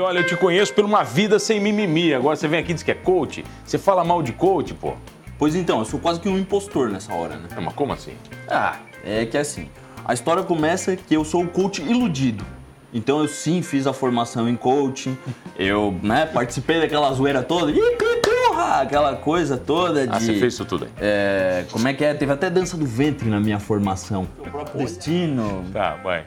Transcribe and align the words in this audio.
Olha, 0.00 0.18
eu 0.20 0.26
te 0.26 0.36
conheço 0.36 0.72
por 0.74 0.84
uma 0.84 1.02
vida 1.02 1.38
sem 1.38 1.60
mimimi. 1.60 2.14
Agora 2.14 2.36
você 2.36 2.48
vem 2.48 2.60
aqui 2.60 2.70
e 2.72 2.74
diz 2.74 2.82
que 2.82 2.90
é 2.90 2.94
coach. 2.94 3.44
Você 3.64 3.78
fala 3.78 4.04
mal 4.04 4.22
de 4.22 4.32
coach, 4.32 4.74
pô. 4.74 4.94
Pois 5.38 5.54
então, 5.54 5.78
eu 5.78 5.84
sou 5.84 5.98
quase 6.00 6.20
que 6.20 6.28
um 6.28 6.38
impostor 6.38 6.90
nessa 6.90 7.12
hora, 7.14 7.36
né? 7.36 7.48
Não, 7.54 7.62
mas 7.62 7.74
como 7.74 7.92
assim? 7.92 8.12
Ah, 8.48 8.76
é 9.04 9.24
que 9.24 9.38
assim, 9.38 9.68
a 10.04 10.12
história 10.12 10.42
começa 10.42 10.96
que 10.96 11.14
eu 11.14 11.24
sou 11.24 11.42
o 11.44 11.48
coach 11.48 11.80
iludido. 11.82 12.44
Então 12.92 13.20
eu 13.20 13.28
sim 13.28 13.62
fiz 13.62 13.86
a 13.86 13.92
formação 13.92 14.48
em 14.48 14.56
coaching, 14.56 15.16
eu 15.56 15.96
né, 16.02 16.26
participei 16.26 16.80
daquela 16.80 17.12
zoeira 17.12 17.40
toda, 17.40 17.70
Ih, 17.70 17.80
porra, 18.60 18.80
aquela 18.82 19.14
coisa 19.16 19.56
toda 19.56 20.06
de. 20.06 20.12
Ah, 20.12 20.20
você 20.20 20.34
fez 20.34 20.54
isso 20.54 20.64
tudo 20.64 20.86
aí. 20.86 20.90
É, 21.00 21.64
como 21.70 21.86
é 21.86 21.94
que 21.94 22.04
é? 22.04 22.12
Teve 22.14 22.32
até 22.32 22.50
dança 22.50 22.76
do 22.76 22.84
ventre 22.84 23.28
na 23.28 23.38
minha 23.40 23.60
formação. 23.60 24.26
O 24.38 24.50
próprio 24.50 24.78
destino, 24.84 25.64
Tá, 25.72 25.94
vai. 26.02 26.26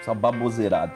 essa 0.00 0.12
baboseirada. 0.12 0.92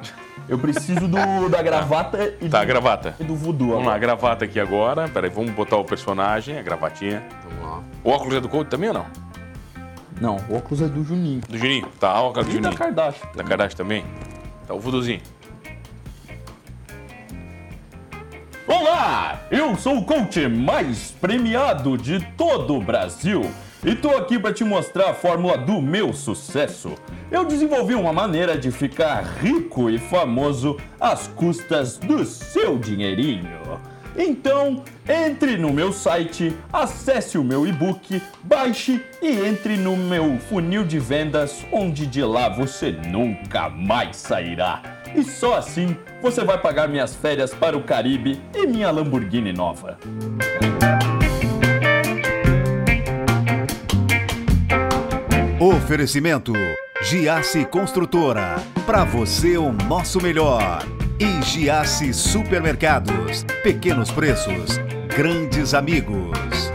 Eu 0.49 0.59
preciso 0.59 1.09
do, 1.09 1.49
da 1.49 1.63
gravata 1.63 2.35
e, 2.41 2.49
Tá, 2.49 2.61
do, 2.61 2.67
gravata. 2.67 3.15
e 3.19 3.25
do 3.25 3.35
voodoo. 3.35 3.71
Vamos 3.71 3.87
lá, 3.87 3.97
gravata 3.99 4.45
aqui 4.45 4.61
agora. 4.61 5.09
Peraí, 5.09 5.31
vamos 5.31 5.53
botar 5.53 5.77
o 5.79 5.85
personagem, 5.85 6.59
a 6.59 6.63
gravatinha. 6.63 7.23
Vamos 7.49 7.65
lá. 7.65 7.83
O 8.03 8.11
óculos 8.11 8.35
é 8.35 8.41
do 8.41 8.49
coach 8.49 8.69
também 8.69 8.89
ou 8.91 8.95
não? 8.95 9.07
Não, 10.21 10.37
o 10.49 10.57
óculos 10.57 10.83
é 10.83 10.87
do 10.87 11.03
Juninho. 11.03 11.41
Do 11.49 11.57
Juninho. 11.57 11.89
Tá, 11.99 12.21
o 12.21 12.27
óculos 12.27 12.47
do 12.47 12.51
E 12.53 12.61
da 12.61 12.71
Juninho. 12.71 12.79
Kardashian. 12.79 13.29
Da 13.35 13.43
Kardashian 13.45 13.77
também? 13.77 14.05
Tá, 14.67 14.75
o 14.75 14.81
vuduzinho. 14.81 15.21
Olá, 18.67 19.41
eu 19.51 19.77
sou 19.77 19.99
o 19.99 20.05
coach 20.05 20.47
mais 20.49 21.11
premiado 21.21 21.97
de 21.99 22.21
todo 22.37 22.75
o 22.77 22.81
Brasil 22.83 23.51
e 23.85 23.95
tô 23.95 24.11
aqui 24.17 24.39
para 24.39 24.53
te 24.53 24.65
mostrar 24.65 25.11
a 25.11 25.15
fórmula 25.15 25.59
do 25.59 25.81
meu 25.81 26.13
sucesso. 26.13 26.95
Eu 27.31 27.45
desenvolvi 27.45 27.95
uma 27.95 28.13
maneira 28.13 28.57
de 28.57 28.71
ficar 28.71 29.23
rico 29.23 29.91
e 29.91 29.99
famoso 29.99 30.79
às 30.99 31.29
custas 31.29 31.99
do 31.99 32.25
seu 32.25 32.79
dinheirinho. 32.79 33.63
Então, 34.17 34.83
entre 35.09 35.57
no 35.57 35.73
meu 35.73 35.93
site, 35.93 36.57
acesse 36.73 37.37
o 37.37 37.43
meu 37.43 37.67
e-book, 37.67 38.23
baixe 38.45 39.05
e 39.21 39.29
entre 39.29 39.77
no 39.77 39.97
meu 39.97 40.39
funil 40.39 40.85
de 40.85 41.01
vendas, 41.01 41.65
onde 41.73 42.07
de 42.07 42.23
lá 42.23 42.49
você 42.49 42.93
nunca 42.93 43.69
mais 43.69 44.17
sairá. 44.17 44.83
E 45.15 45.23
só 45.25 45.59
assim 45.59 45.97
você 46.23 46.45
vai 46.45 46.59
pagar 46.59 46.89
minhas 46.89 47.15
férias 47.15 47.53
para 47.53 47.77
o 47.77 47.83
Caribe 47.83 48.41
e 48.55 48.67
minha 48.67 48.91
Lamborghini 48.91 49.53
nova. 49.53 49.99
Oferecimento 55.67 56.53
Giasse 57.01 57.65
Construtora. 57.65 58.57
Para 58.85 59.03
você 59.03 59.57
o 59.57 59.73
nosso 59.73 60.21
melhor. 60.21 60.85
E 61.19 61.43
Giasse 61.43 62.13
Supermercados. 62.13 63.45
Pequenos 63.63 64.11
preços, 64.11 64.77
grandes 65.17 65.73
amigos. 65.73 66.71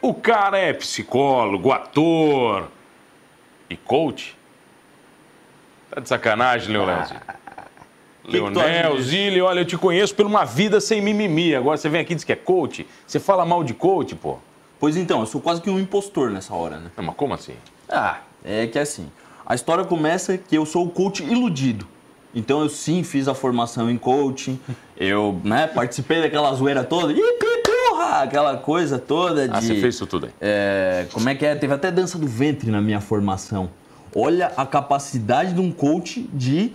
O 0.00 0.14
cara 0.14 0.56
é 0.56 0.72
psicólogo, 0.72 1.70
ator 1.70 2.70
e 3.68 3.76
coach? 3.76 4.34
Tá 5.90 6.00
de 6.00 6.08
sacanagem, 6.08 6.72
Leonel. 6.72 7.04
Leonel? 8.24 9.00
Zílio, 9.00 9.44
olha, 9.44 9.60
eu 9.60 9.64
te 9.64 9.76
conheço 9.76 10.14
por 10.14 10.26
uma 10.26 10.44
vida 10.44 10.80
sem 10.80 11.00
mimimi. 11.00 11.54
Agora 11.54 11.76
você 11.76 11.88
vem 11.88 12.00
aqui 12.00 12.12
e 12.12 12.16
diz 12.16 12.24
que 12.24 12.32
é 12.32 12.36
coach. 12.36 12.86
Você 13.06 13.18
fala 13.18 13.44
mal 13.44 13.64
de 13.64 13.74
coach, 13.74 14.14
pô. 14.14 14.38
Pois 14.78 14.96
então, 14.96 15.20
eu 15.20 15.26
sou 15.26 15.40
quase 15.40 15.60
que 15.60 15.68
um 15.68 15.78
impostor 15.78 16.30
nessa 16.30 16.54
hora, 16.54 16.78
né? 16.78 16.90
Não, 16.96 17.04
mas 17.04 17.14
como 17.14 17.34
assim? 17.34 17.54
Ah, 17.88 18.20
é 18.44 18.66
que 18.66 18.78
assim, 18.78 19.10
a 19.44 19.54
história 19.54 19.84
começa 19.84 20.38
que 20.38 20.56
eu 20.56 20.64
sou 20.64 20.86
o 20.86 20.90
coach 20.90 21.22
iludido. 21.22 21.86
Então 22.34 22.62
eu 22.62 22.68
sim 22.68 23.02
fiz 23.02 23.26
a 23.28 23.34
formação 23.34 23.90
em 23.90 23.98
coaching, 23.98 24.58
eu 24.96 25.40
né, 25.44 25.66
participei 25.66 26.22
daquela 26.22 26.54
zoeira 26.54 26.84
toda, 26.84 27.12
Ih, 27.12 27.16
que 27.16 27.50
porra, 28.00 28.22
aquela 28.22 28.56
coisa 28.56 28.98
toda 28.98 29.48
de. 29.48 29.54
Ah, 29.54 29.60
você 29.60 29.74
fez 29.80 29.94
isso 29.94 30.06
tudo 30.06 30.26
aí. 30.26 30.32
É, 30.40 31.06
como 31.12 31.28
é 31.28 31.34
que 31.34 31.44
é? 31.44 31.54
Teve 31.54 31.74
até 31.74 31.90
dança 31.90 32.18
do 32.18 32.26
ventre 32.26 32.70
na 32.70 32.80
minha 32.80 33.00
formação. 33.00 33.70
Olha 34.14 34.52
a 34.56 34.66
capacidade 34.66 35.52
de 35.52 35.60
um 35.60 35.70
coach 35.70 36.28
de 36.32 36.72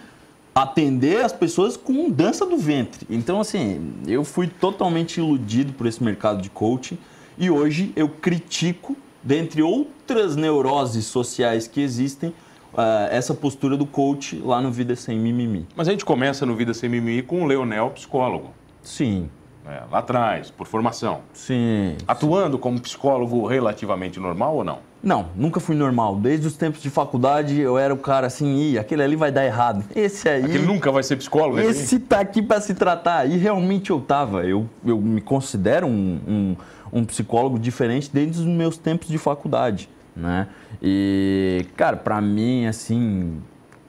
atender 0.56 1.24
as 1.26 1.34
pessoas 1.34 1.76
com 1.76 2.10
dança 2.10 2.46
do 2.46 2.58
ventre. 2.58 3.06
Então, 3.10 3.42
assim, 3.42 3.94
eu 4.08 4.24
fui 4.24 4.48
totalmente 4.48 5.18
iludido 5.18 5.74
por 5.74 5.86
esse 5.86 6.02
mercado 6.02 6.42
de 6.42 6.50
coaching 6.50 6.98
e 7.38 7.50
hoje 7.50 7.92
eu 7.94 8.08
critico, 8.08 8.96
dentre 9.22 9.62
outras 9.62 10.38
neuroses 10.38 11.06
sociais 11.06 11.68
que 11.68 11.82
existem, 11.82 12.34
ah, 12.74 13.10
essa 13.12 13.34
postura 13.34 13.76
do 13.76 13.86
coach 13.86 14.38
lá 14.38 14.62
no 14.62 14.72
Vida 14.72 14.96
Sem 14.96 15.20
Mimimi. 15.20 15.68
Mas 15.76 15.90
a 15.90 15.92
gente 15.92 16.06
começa 16.06 16.46
no 16.46 16.56
Vida 16.56 16.74
Sem 16.74 16.90
Mimimi 16.90 17.22
com 17.22 17.44
o 17.44 17.46
Leonel, 17.46 17.90
psicólogo. 17.90 18.52
Sim, 18.82 19.30
né, 19.66 19.81
lá 19.92 20.00
atrás, 20.00 20.52
por 20.52 20.68
formação. 20.68 21.22
sim. 21.34 21.96
Atuando 22.08 22.58
como 22.59 22.80
psicólogo 22.80 23.46
relativamente 23.48 24.20
normal 24.20 24.56
ou 24.56 24.64
não? 24.64 24.80
Não, 25.02 25.28
nunca 25.36 25.59
fui 25.59 25.76
normal. 25.76 26.16
Desde 26.16 26.48
os 26.48 26.58
tempos 26.58 26.81
de 26.81 26.90
faculdade 26.90 27.59
eu 27.59 27.78
era 27.78 27.94
o 27.94 27.98
cara 27.98 28.26
assim, 28.26 28.72
Ih, 28.72 28.80
aquele 28.80 29.03
ali 29.03 29.16
vai 29.16 29.31
dar 29.31 29.46
errado. 29.46 29.84
Esse 29.96 30.28
aí. 30.28 30.44
Aquele 30.44 30.66
nunca 30.66 30.92
vai 30.92 31.03
ser 31.03 31.16
psicólogo, 31.16 31.58
né? 31.58 31.66
Esse 31.66 32.00
tá 32.00 32.22
aqui 32.22 32.42
para 32.42 32.59
se 32.59 32.74
tratar. 32.74 33.30
E 33.30 33.38
realmente 33.38 33.92
eu 33.92 34.02
tava. 34.02 34.44
Eu, 34.46 34.68
eu 34.84 35.00
me 35.00 35.22
considero 35.22 35.86
um, 35.86 36.20
um, 36.28 36.56
um 36.92 37.06
psicólogo 37.06 37.59
diferente 37.59 38.09
desde 38.12 38.40
os 38.40 38.46
meus 38.46 38.78
tempos 38.78 39.08
de 39.08 39.20
faculdade, 39.20 39.88
né? 40.16 40.47
E, 40.82 41.68
cara, 41.78 41.97
para 41.97 42.20
mim, 42.20 42.66
assim, 42.66 43.40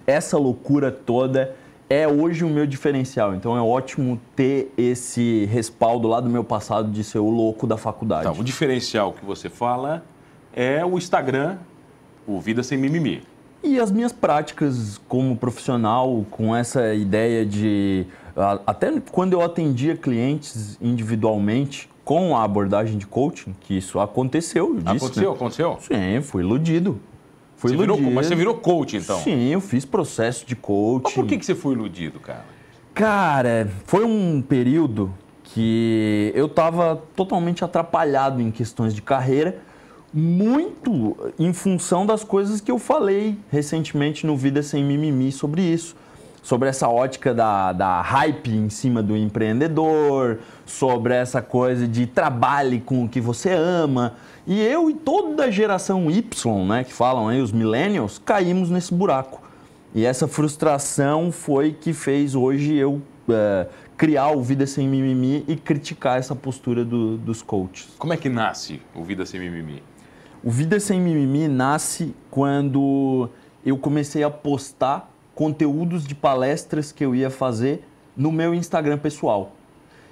essa 0.07 0.37
loucura 0.37 0.93
toda 0.93 1.55
é 1.89 2.07
hoje 2.07 2.45
o 2.45 2.49
meu 2.49 2.67
diferencial. 2.67 3.35
Então 3.35 3.57
é 3.57 3.61
ótimo 3.61 4.21
ter 4.35 4.73
esse 4.77 5.45
respaldo 5.47 6.09
lá 6.09 6.21
do 6.21 6.29
meu 6.29 6.45
passado 6.45 6.91
de 6.91 7.03
ser 7.05 7.19
o 7.19 7.31
louco 7.31 7.67
da 7.67 7.77
faculdade. 7.77 8.25
Tá, 8.25 8.33
o 8.33 8.43
diferencial 8.45 9.13
que 9.13 9.25
você 9.25 9.49
fala 9.49 10.05
é 10.53 10.85
o 10.85 10.99
Instagram, 10.99 11.59
o 12.27 12.41
Vida 12.41 12.63
Sem 12.63 12.79
Mimimi. 12.79 13.23
E 13.63 13.81
as 13.81 13.91
minhas 13.91 14.13
práticas 14.13 15.01
como 15.09 15.37
profissional, 15.37 16.25
com 16.31 16.55
essa 16.55 16.95
ideia 16.95 17.45
de. 17.45 18.07
Até 18.67 18.93
quando 19.11 19.33
eu 19.33 19.43
atendia 19.43 19.97
clientes 19.97 20.79
individualmente 20.81 21.89
com 22.05 22.37
a 22.37 22.45
abordagem 22.45 22.99
de 22.99 23.07
coaching, 23.07 23.57
que 23.61 23.77
isso 23.77 23.99
aconteceu, 23.99 24.69
eu 24.69 24.75
disse. 24.77 24.97
Aconteceu? 24.97 25.31
né? 25.31 25.37
Aconteceu? 25.37 25.79
Sim, 25.81 26.23
fui 26.23 26.43
iludido. 26.43 27.01
Fui 27.57 27.71
Você 27.71 27.77
virou, 27.77 27.97
iludido. 27.97 28.15
mas 28.15 28.27
você 28.27 28.35
virou 28.35 28.55
coach, 28.55 28.97
então? 28.97 29.19
Sim, 29.21 29.49
eu 29.49 29.61
fiz 29.61 29.85
processo 29.85 30.45
de 30.47 30.55
coaching. 30.55 31.05
Mas 31.05 31.15
por 31.15 31.27
que, 31.27 31.39
que 31.39 31.47
você 31.47 31.55
foi 31.55 31.75
iludido, 31.75 32.21
cara? 32.21 32.45
Cara, 32.95 33.71
foi 33.85 34.05
um 34.05 34.43
período 34.43 35.13
que 35.43 36.33
eu 36.35 36.47
estava 36.47 37.03
totalmente 37.15 37.65
atrapalhado 37.65 38.43
em 38.43 38.51
questões 38.51 38.95
de 38.95 39.01
carreira, 39.01 39.59
muito 40.13 41.17
em 41.39 41.53
função 41.53 42.05
das 42.07 42.25
coisas 42.25 42.61
que 42.61 42.71
eu 42.71 42.79
falei 42.79 43.39
recentemente 43.51 44.27
no 44.27 44.37
Vida 44.37 44.63
Sem 44.63 44.85
Mimimi 44.85 45.33
sobre 45.33 45.63
isso. 45.63 45.95
Sobre 46.47 46.69
essa 46.69 46.89
ótica 46.89 47.35
da, 47.35 47.73
da 47.73 48.01
hype 48.03 48.53
em 48.53 48.71
cima 48.71 49.03
do 49.03 49.17
empreendedor, 49.17 50.39
sobre 50.65 51.13
essa 51.13 51.43
coisa 51.43 51.89
de 51.89 52.07
trabalhe 52.07 52.79
com 52.79 53.03
o 53.05 53.09
que 53.09 53.21
você 53.21 53.51
ama. 53.51 54.15
E 54.47 54.61
eu 54.63 54.89
e 54.89 54.95
toda 54.95 55.47
a 55.47 55.51
geração 55.51 56.09
Y, 56.09 56.65
né, 56.69 56.85
que 56.85 56.93
falam 56.93 57.27
aí, 57.27 57.43
os 57.43 57.51
millennials, 57.51 58.21
caímos 58.25 58.71
nesse 58.71 58.95
buraco. 58.95 59.43
E 59.93 60.05
essa 60.07 60.29
frustração 60.29 61.33
foi 61.33 61.73
que 61.73 61.93
fez 61.93 62.37
hoje 62.37 62.77
eu 62.77 63.03
eh, 63.29 63.67
criar 63.97 64.31
o 64.31 64.41
Vida 64.41 64.69
Sem 64.69 64.87
Mimimi 64.87 65.45
e 65.49 65.57
criticar 65.57 66.17
essa 66.17 66.37
postura 66.37 66.85
do- 66.85 67.17
dos 67.17 67.43
coaches. 67.43 67.89
Como 67.99 68.13
é 68.13 68.17
que 68.17 68.29
nasce 68.29 68.81
o 68.95 69.03
Vida 69.03 69.27
Sem 69.27 69.41
Mimimi? 69.41 69.83
O 70.45 70.51
Vida 70.53 70.79
Sem 70.79 71.01
Mimimi 71.01 71.49
nasce 71.49 72.15
quando 72.31 73.29
eu 73.65 73.77
comecei 73.77 74.23
a 74.23 74.31
postar 74.31 75.13
conteúdos 75.37 76.05
de 76.05 76.15
palestras 76.17 76.91
que 76.91 77.05
eu 77.05 77.15
ia 77.15 77.31
fazer 77.31 77.87
no 78.17 78.33
meu 78.33 78.53
Instagram 78.55 78.99
pessoal. 78.99 79.53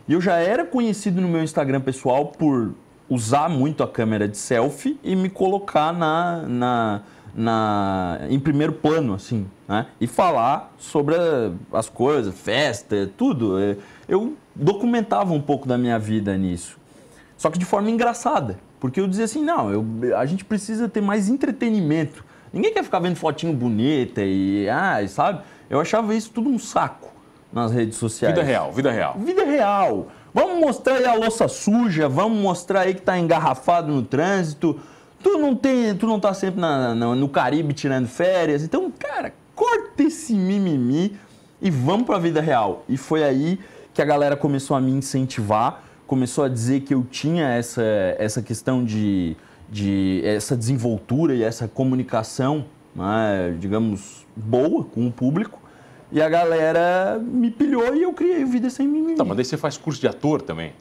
E 0.07 0.13
eu 0.13 0.21
já 0.21 0.37
era 0.37 0.65
conhecido 0.65 1.21
no 1.21 1.27
meu 1.27 1.43
Instagram 1.43 1.81
pessoal 1.81 2.27
por 2.27 2.73
usar 3.09 3.49
muito 3.49 3.83
a 3.83 3.89
câmera 3.89 4.29
de 4.29 4.37
selfie 4.37 5.01
e 5.03 5.17
me 5.17 5.31
colocar 5.31 5.93
na, 5.95 6.43
na, 6.47 7.01
na, 7.35 8.19
em 8.29 8.39
primeiro 8.39 8.75
plano, 8.75 9.15
assim, 9.15 9.47
né? 9.67 9.87
E 9.99 10.07
falar 10.07 10.73
sobre 10.79 11.15
as 11.73 11.89
coisas, 11.89 12.35
festa, 12.39 13.11
tudo. 13.17 13.59
É, 13.59 13.77
Eu 14.07 14.35
documentava 14.55 15.33
um 15.33 15.41
pouco 15.41 15.67
da 15.67 15.79
minha 15.79 15.99
vida 15.99 16.37
nisso. 16.37 16.77
Só 17.39 17.51
que 17.51 17.59
de 17.59 17.65
forma 17.65 17.91
engraçada. 17.91 18.59
Porque 18.79 19.01
eu 19.01 19.09
dizia 19.09 19.25
assim, 19.25 19.43
não, 19.43 19.71
eu- 19.73 20.19
a 20.19 20.27
gente 20.27 20.45
precisa 20.45 20.87
ter 20.87 21.01
mais 21.01 21.31
entretenimento. 21.31 22.23
Ninguém 22.55 22.73
quer 22.73 22.85
ficar 22.85 23.01
vendo 23.01 23.17
fotinho 23.17 23.53
bonita 23.53 24.23
e, 24.23 24.69
ah, 24.69 24.99
sabe? 25.09 25.41
Eu 25.69 25.81
achava 25.81 26.15
isso 26.15 26.31
tudo 26.31 26.49
um 26.49 26.59
saco 26.59 27.09
nas 27.53 27.73
redes 27.73 27.97
sociais. 27.99 28.35
Vida 28.35 28.47
real, 28.47 28.73
vida 28.73 28.91
real. 28.91 29.17
Vida 29.19 29.45
real. 29.45 30.07
Vamos 30.33 30.59
mostrar 30.61 30.95
aí 30.97 31.05
a 31.05 31.15
louça 31.15 31.47
suja, 31.49 32.09
vamos 32.09 32.39
mostrar 32.39 32.83
aí 32.83 32.95
que 32.95 33.03
tá 33.03 33.19
engarrafado 33.19 33.93
no 33.93 34.03
trânsito. 34.03 34.79
Tu 35.23 35.39
não 35.39 35.55
tem, 35.57 35.95
tu 35.97 36.07
não 36.07 36.21
tá 36.21 36.33
sempre 36.35 36.61
na- 36.61 36.95
na- 36.95 37.15
no 37.15 37.29
Caribe 37.29 37.73
tirando 37.73 38.07
férias. 38.07 38.63
Então, 38.63 38.91
cara, 38.99 39.33
corta 39.55 40.03
esse 40.03 40.35
mimimi 40.35 41.17
e 41.63 41.71
vamos 41.71 42.07
pra 42.07 42.19
vida 42.19 42.41
real. 42.41 42.85
E 42.89 42.97
foi 42.97 43.25
aí 43.25 43.59
que 43.93 44.03
a 44.03 44.05
galera 44.05 44.37
começou 44.37 44.77
a 44.77 44.81
me 44.81 44.91
incentivar, 44.91 45.83
começou 46.07 46.45
a 46.45 46.49
dizer 46.49 46.81
que 46.81 46.93
eu 46.93 47.05
tinha 47.11 47.49
essa, 47.49 47.83
essa 48.19 48.43
questão 48.43 48.85
de, 48.85 49.37
de 49.79 50.21
essa 50.25 50.57
desenvoltura 50.57 51.35
e 51.35 51.43
essa 51.43 51.67
comunicação, 51.67 52.67
né, 52.95 53.57
digamos, 53.59 54.25
boa 54.37 54.85
com 54.85 55.05
o 55.05 55.11
público. 55.11 55.59
E 56.13 56.23
a 56.23 56.29
galera 56.29 57.19
me 57.21 57.51
pilhou 57.51 57.93
e 57.93 58.03
eu 58.03 58.13
criei 58.13 58.45
o 58.45 58.47
Vida 58.47 58.71
Sem 58.71 58.87
Mimimi. 58.87 59.17
Tá, 59.17 59.25
mas 59.25 59.37
daí 59.37 59.45
você 59.45 59.57
faz 59.57 59.77
curso 59.77 60.01
de 60.01 60.07
ator 60.07 60.41
também. 60.41 60.73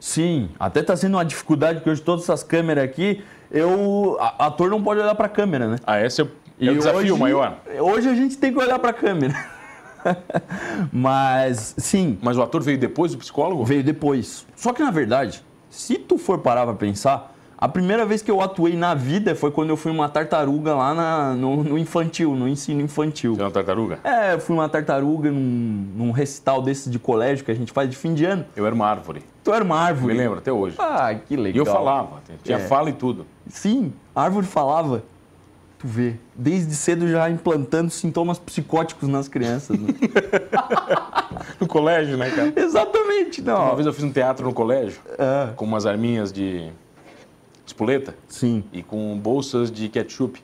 Sim, 0.00 0.48
até 0.58 0.82
tá 0.82 0.96
sendo 0.96 1.18
uma 1.18 1.24
dificuldade, 1.26 1.80
porque 1.80 1.90
hoje 1.90 2.00
todas 2.00 2.24
essas 2.24 2.42
câmeras 2.42 2.84
aqui, 2.84 3.22
eu. 3.50 4.16
a- 4.18 4.46
ator 4.46 4.70
não 4.70 4.82
pode 4.82 4.98
olhar 5.00 5.14
pra 5.14 5.28
câmera, 5.28 5.68
né? 5.68 5.76
Ah, 5.86 6.00
esse 6.00 6.22
é, 6.22 6.24
o- 6.24 6.30
é 6.58 6.70
o 6.70 6.74
desafio 6.74 7.00
hoje, 7.12 7.20
maior. 7.20 7.58
Hoje 7.78 8.08
a 8.08 8.14
gente 8.14 8.38
tem 8.38 8.50
que 8.50 8.58
olhar 8.58 8.78
pra 8.78 8.94
câmera. 8.94 9.34
Mas, 10.90 11.74
sim, 11.76 12.16
Mas 12.22 12.38
o 12.38 12.42
ator 12.42 12.62
veio 12.62 12.78
depois 12.78 13.12
do 13.12 13.18
psicólogo? 13.18 13.62
veio 13.64 13.82
depois. 13.84 14.46
Só 14.56 14.72
que, 14.72 14.82
na 14.82 14.90
verdade, 14.90 15.42
se 15.68 15.96
tu 15.98 16.16
for 16.16 16.38
parar 16.38 16.64
pra 16.64 16.74
pensar, 16.74 17.34
a 17.60 17.68
primeira 17.68 18.06
vez 18.06 18.22
que 18.22 18.30
eu 18.30 18.40
atuei 18.40 18.76
na 18.76 18.94
vida 18.94 19.34
foi 19.34 19.50
quando 19.50 19.70
eu 19.70 19.76
fui 19.76 19.90
uma 19.90 20.08
tartaruga 20.08 20.74
lá 20.76 20.94
na- 20.94 21.34
no, 21.34 21.64
no 21.64 21.76
infantil, 21.76 22.34
no 22.36 22.46
ensino 22.48 22.80
infantil. 22.80 23.34
Você 23.34 23.40
é 23.40 23.44
uma 23.44 23.50
tartaruga? 23.50 23.98
É, 24.04 24.34
eu 24.34 24.38
fui 24.40 24.54
uma 24.54 24.68
tartaruga 24.68 25.30
num, 25.30 25.86
num 25.96 26.10
recital 26.12 26.62
desses 26.62 26.90
de 26.90 26.98
colégio 27.00 27.44
que 27.44 27.50
a 27.50 27.54
gente 27.54 27.72
faz 27.72 27.90
de 27.90 27.96
fim 27.96 28.14
de 28.14 28.24
ano. 28.24 28.44
Eu 28.54 28.64
era 28.64 28.74
uma 28.74 28.86
árvore. 28.86 29.22
Tu 29.42 29.52
era 29.52 29.64
uma 29.64 29.74
Me 29.76 29.80
árvore. 29.88 30.14
lembro 30.16 30.38
até 30.38 30.52
hoje. 30.52 30.76
Ah, 30.78 31.12
que 31.14 31.34
legal. 31.36 31.56
E 31.56 31.58
eu 31.58 31.66
falava. 31.66 32.22
Tinha 32.44 32.58
É. 32.58 32.60
fala 32.60 32.90
e 32.90 32.92
tudo. 32.92 33.26
Sim, 33.48 33.92
a 34.14 34.22
árvore 34.22 34.46
falava. 34.46 35.02
Tu 35.80 35.86
vê, 35.86 36.14
desde 36.34 36.74
cedo 36.74 37.08
já 37.08 37.30
implantando 37.30 37.90
sintomas 37.90 38.38
psicóticos 38.38 39.08
nas 39.08 39.26
crianças. 39.28 39.78
né? 39.78 39.88
No 41.60 41.66
colégio, 41.66 42.16
né, 42.16 42.30
cara? 42.30 42.52
Exatamente, 42.56 43.40
Uma 43.40 43.52
não. 43.52 43.74
vez 43.74 43.86
eu 43.86 43.92
fiz 43.92 44.02
um 44.04 44.12
teatro 44.12 44.46
no 44.46 44.52
colégio, 44.52 45.00
É, 45.18 45.50
com 45.54 45.64
umas 45.64 45.86
arminhas 45.86 46.32
de 46.32 46.70
espoleta 47.78 48.14
sim. 48.28 48.64
e 48.72 48.82
com 48.82 49.16
bolsas 49.16 49.70
de 49.70 49.88
ketchup. 49.88 50.42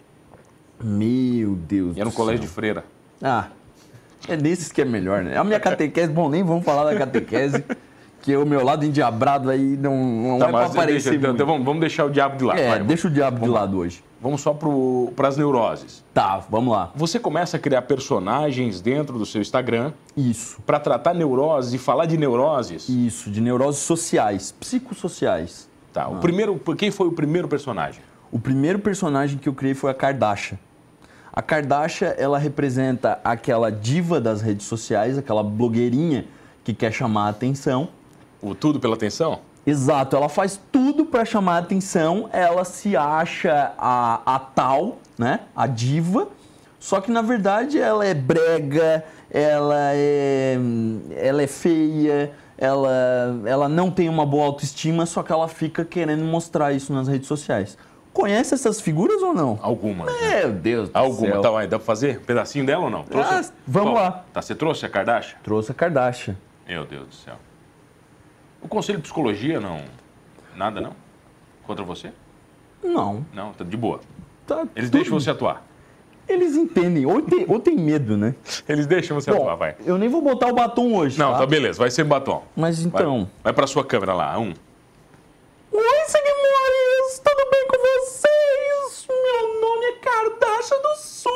Meu 0.83 1.55
Deus 1.57 1.97
E 1.97 2.01
era 2.01 2.09
um 2.09 2.13
colégio 2.13 2.43
de 2.43 2.47
céu. 2.47 2.55
freira. 2.55 2.85
Ah, 3.21 3.49
é 4.29 4.37
desses 4.37 4.71
que 4.71 4.81
é 4.81 4.85
melhor, 4.85 5.23
né? 5.25 5.37
A 5.37 5.43
minha 5.43 5.59
catequese, 5.61 6.13
bom, 6.13 6.29
nem 6.29 6.45
vamos 6.45 6.65
falar 6.65 6.85
da 6.85 6.97
catequese, 6.99 7.65
que 8.23 8.37
o 8.37 8.47
meu 8.47 8.65
lado 8.65 8.85
endiabrado 8.85 9.51
aí 9.51 9.77
não, 9.77 9.97
não 9.97 10.39
Tá, 10.39 10.47
é 10.47 10.49
pra 10.51 10.61
mas 10.63 10.71
aparecer 10.71 11.11
deixa, 11.11 11.15
então, 11.17 11.35
então 11.35 11.47
vamos, 11.47 11.65
vamos 11.65 11.81
deixar 11.81 12.05
o 12.05 12.11
diabo 12.11 12.37
de 12.37 12.45
lado. 12.45 12.59
É, 12.59 12.69
vai, 12.71 12.83
deixa 12.85 13.09
o 13.09 13.11
diabo 13.11 13.35
de 13.37 13.41
vamos 13.41 13.55
lá. 13.55 13.61
lado 13.63 13.79
hoje. 13.79 14.03
Vamos 14.21 14.41
só 14.41 14.55
para 14.55 15.29
as 15.29 15.37
neuroses. 15.37 16.03
Tá, 16.15 16.43
vamos 16.49 16.73
lá. 16.73 16.91
Você 16.95 17.19
começa 17.19 17.57
a 17.59 17.61
criar 17.61 17.83
personagens 17.83 18.81
dentro 18.81 19.19
do 19.19 19.27
seu 19.27 19.41
Instagram 19.43 19.93
Isso. 20.17 20.59
para 20.65 20.81
tratar 20.81 21.13
neuroses 21.15 21.75
e 21.75 21.79
falar 21.79 22.07
de 22.07 22.17
neuroses. 22.17 22.89
Isso, 22.89 23.31
de 23.31 23.41
neuroses 23.41 23.83
sociais, 23.83 24.53
psicossociais. 24.59 25.69
Tá, 25.95 26.09
o 26.09 26.17
primeiro, 26.17 26.61
quem 26.77 26.91
foi 26.91 27.07
o 27.07 27.13
primeiro 27.13 27.47
personagem? 27.47 28.03
O 28.33 28.39
primeiro 28.41 28.81
personagem 28.81 29.39
que 29.39 29.49
eu 29.49 29.55
criei 29.55 29.75
foi 29.75 29.93
a 29.93 29.95
Kardashian. 29.95 30.59
A 31.33 31.41
Kardashian, 31.41 32.13
ela 32.19 32.37
representa 32.37 33.21
aquela 33.23 33.71
diva 33.71 34.21
das 34.21 34.43
redes 34.43 34.67
sociais, 34.67 35.17
aquela 35.17 35.45
blogueirinha 35.45 36.27
que 36.65 36.75
quer 36.75 36.93
chamar 36.93 37.27
a 37.27 37.29
atenção. 37.29 37.91
O 38.43 38.57
tudo 38.57 38.81
pela 38.81 38.97
atenção? 38.97 39.39
Exato, 39.65 40.17
ela 40.17 40.29
faz 40.29 40.61
tudo 40.73 41.07
para 41.07 41.25
chamar 41.25 41.55
a 41.55 41.59
atenção, 41.59 42.29
ela 42.33 42.65
se 42.65 42.97
acha 42.97 43.73
a, 43.79 44.21
a 44.35 44.39
tal, 44.41 44.99
né? 45.17 45.43
A 45.55 45.69
diva. 45.69 46.27
Só 46.81 47.01
que 47.01 47.11
na 47.13 47.23
verdade 47.23 47.79
ela 47.79 48.05
é 48.05 48.15
brega, 48.15 49.05
ela 49.31 49.93
é, 49.95 50.59
ela 51.17 51.41
é 51.41 51.47
feia, 51.47 52.33
ela, 52.57 53.41
ela 53.45 53.69
não 53.69 53.91
tem 53.91 54.09
uma 54.09 54.25
boa 54.25 54.47
autoestima, 54.47 55.07
só 55.07 55.23
que 55.23 55.33
ela 55.33 55.49
fica 55.49 55.85
querendo 55.85 56.25
mostrar 56.25 56.73
isso 56.73 56.93
nas 56.93 57.09
redes 57.09 57.27
sociais. 57.29 57.77
Conhece 58.13 58.55
essas 58.55 58.81
figuras 58.81 59.21
ou 59.23 59.35
não? 59.35 59.59
Algumas. 59.61 60.07
né? 60.07 60.41
Meu 60.41 60.53
Deus 60.53 60.89
do 60.89 60.97
Alguma. 60.97 61.33
céu. 61.33 61.41
Tá, 61.43 61.51
vai, 61.51 61.67
dá 61.67 61.79
pra 61.79 61.85
fazer? 61.87 62.19
Um 62.19 62.25
pedacinho 62.25 62.65
dela 62.65 62.85
ou 62.85 62.91
não? 62.91 63.05
Ah, 63.13 63.43
vamos 63.67 63.95
lá. 63.95 64.25
Tá, 64.33 64.41
você 64.41 64.55
trouxe 64.55 64.87
a 64.87 64.89
Kardashian? 64.89 65.37
Trouxe 65.43 65.73
a 65.73 65.75
Kardashian. 65.75 66.37
Meu 66.69 66.85
Deus 66.87 67.09
do 67.09 67.15
céu. 67.15 67.35
O 68.63 68.69
Conselho 68.69 68.99
de 68.99 69.03
Psicologia 69.03 69.59
não. 69.61 69.83
Nada, 70.57 70.81
não? 70.81 70.93
Contra 71.67 71.85
você? 71.85 72.13
Não. 72.83 73.27
Não, 73.35 73.53
tá 73.53 73.65
de 73.65 73.77
boa. 73.77 74.01
Tá 74.47 74.65
Eles 74.77 74.89
tudo- 74.91 75.01
deixam 75.01 75.19
você 75.19 75.31
atuar. 75.31 75.65
Eles 76.29 76.55
entendem, 76.57 77.05
ou 77.05 77.21
tem, 77.21 77.45
ou 77.49 77.61
tem 77.61 77.77
medo, 77.77 78.17
né? 78.17 78.35
Eles 78.69 78.87
deixam 78.87 79.21
você 79.21 79.31
Bom, 79.31 79.39
atuar, 79.43 79.57
vai. 79.57 79.77
eu 79.85 79.99
nem 79.99 80.09
vou 80.09 80.23
botar 80.23 80.49
o 80.49 80.55
batom 80.55 80.95
hoje, 80.95 81.19
Não, 81.19 81.33
tá? 81.33 81.39
tá 81.41 81.47
beleza, 81.47 81.79
vai 81.79 81.91
ser 81.91 82.05
batom. 82.05 82.43
Mas 82.57 82.83
Vai, 82.85 83.03
então... 83.03 83.31
vai 83.43 83.53
pra 83.53 83.67
sua 83.67 83.85
câmera 83.85 84.15
lá. 84.15 84.39
Um. 84.39 84.55
Oi, 85.73 86.05
seguidores! 86.07 87.21
Tudo 87.23 87.51
bem 87.51 87.67
com 87.69 87.77
vocês? 87.79 89.07
Meu 89.09 89.61
nome 89.61 89.85
é 89.87 89.93
Kardashian 89.93 90.81
do 90.81 90.95
Sul. 90.97 91.33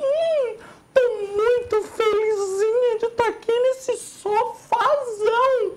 Hum, 0.00 0.54
tô 0.94 1.08
muito 1.36 1.82
felizinha 1.88 2.98
de 2.98 3.06
estar 3.06 3.28
aqui 3.28 3.52
nesse 3.52 3.96
sofazão 3.98 5.72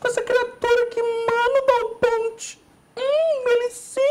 com 0.00 0.08
essa 0.08 0.20
criatura 0.22 0.86
que 0.90 1.00
mano 1.02 1.66
Dal 1.66 1.88
Ponte. 2.00 2.60
Hum, 2.96 3.44
delicinha 3.44 4.04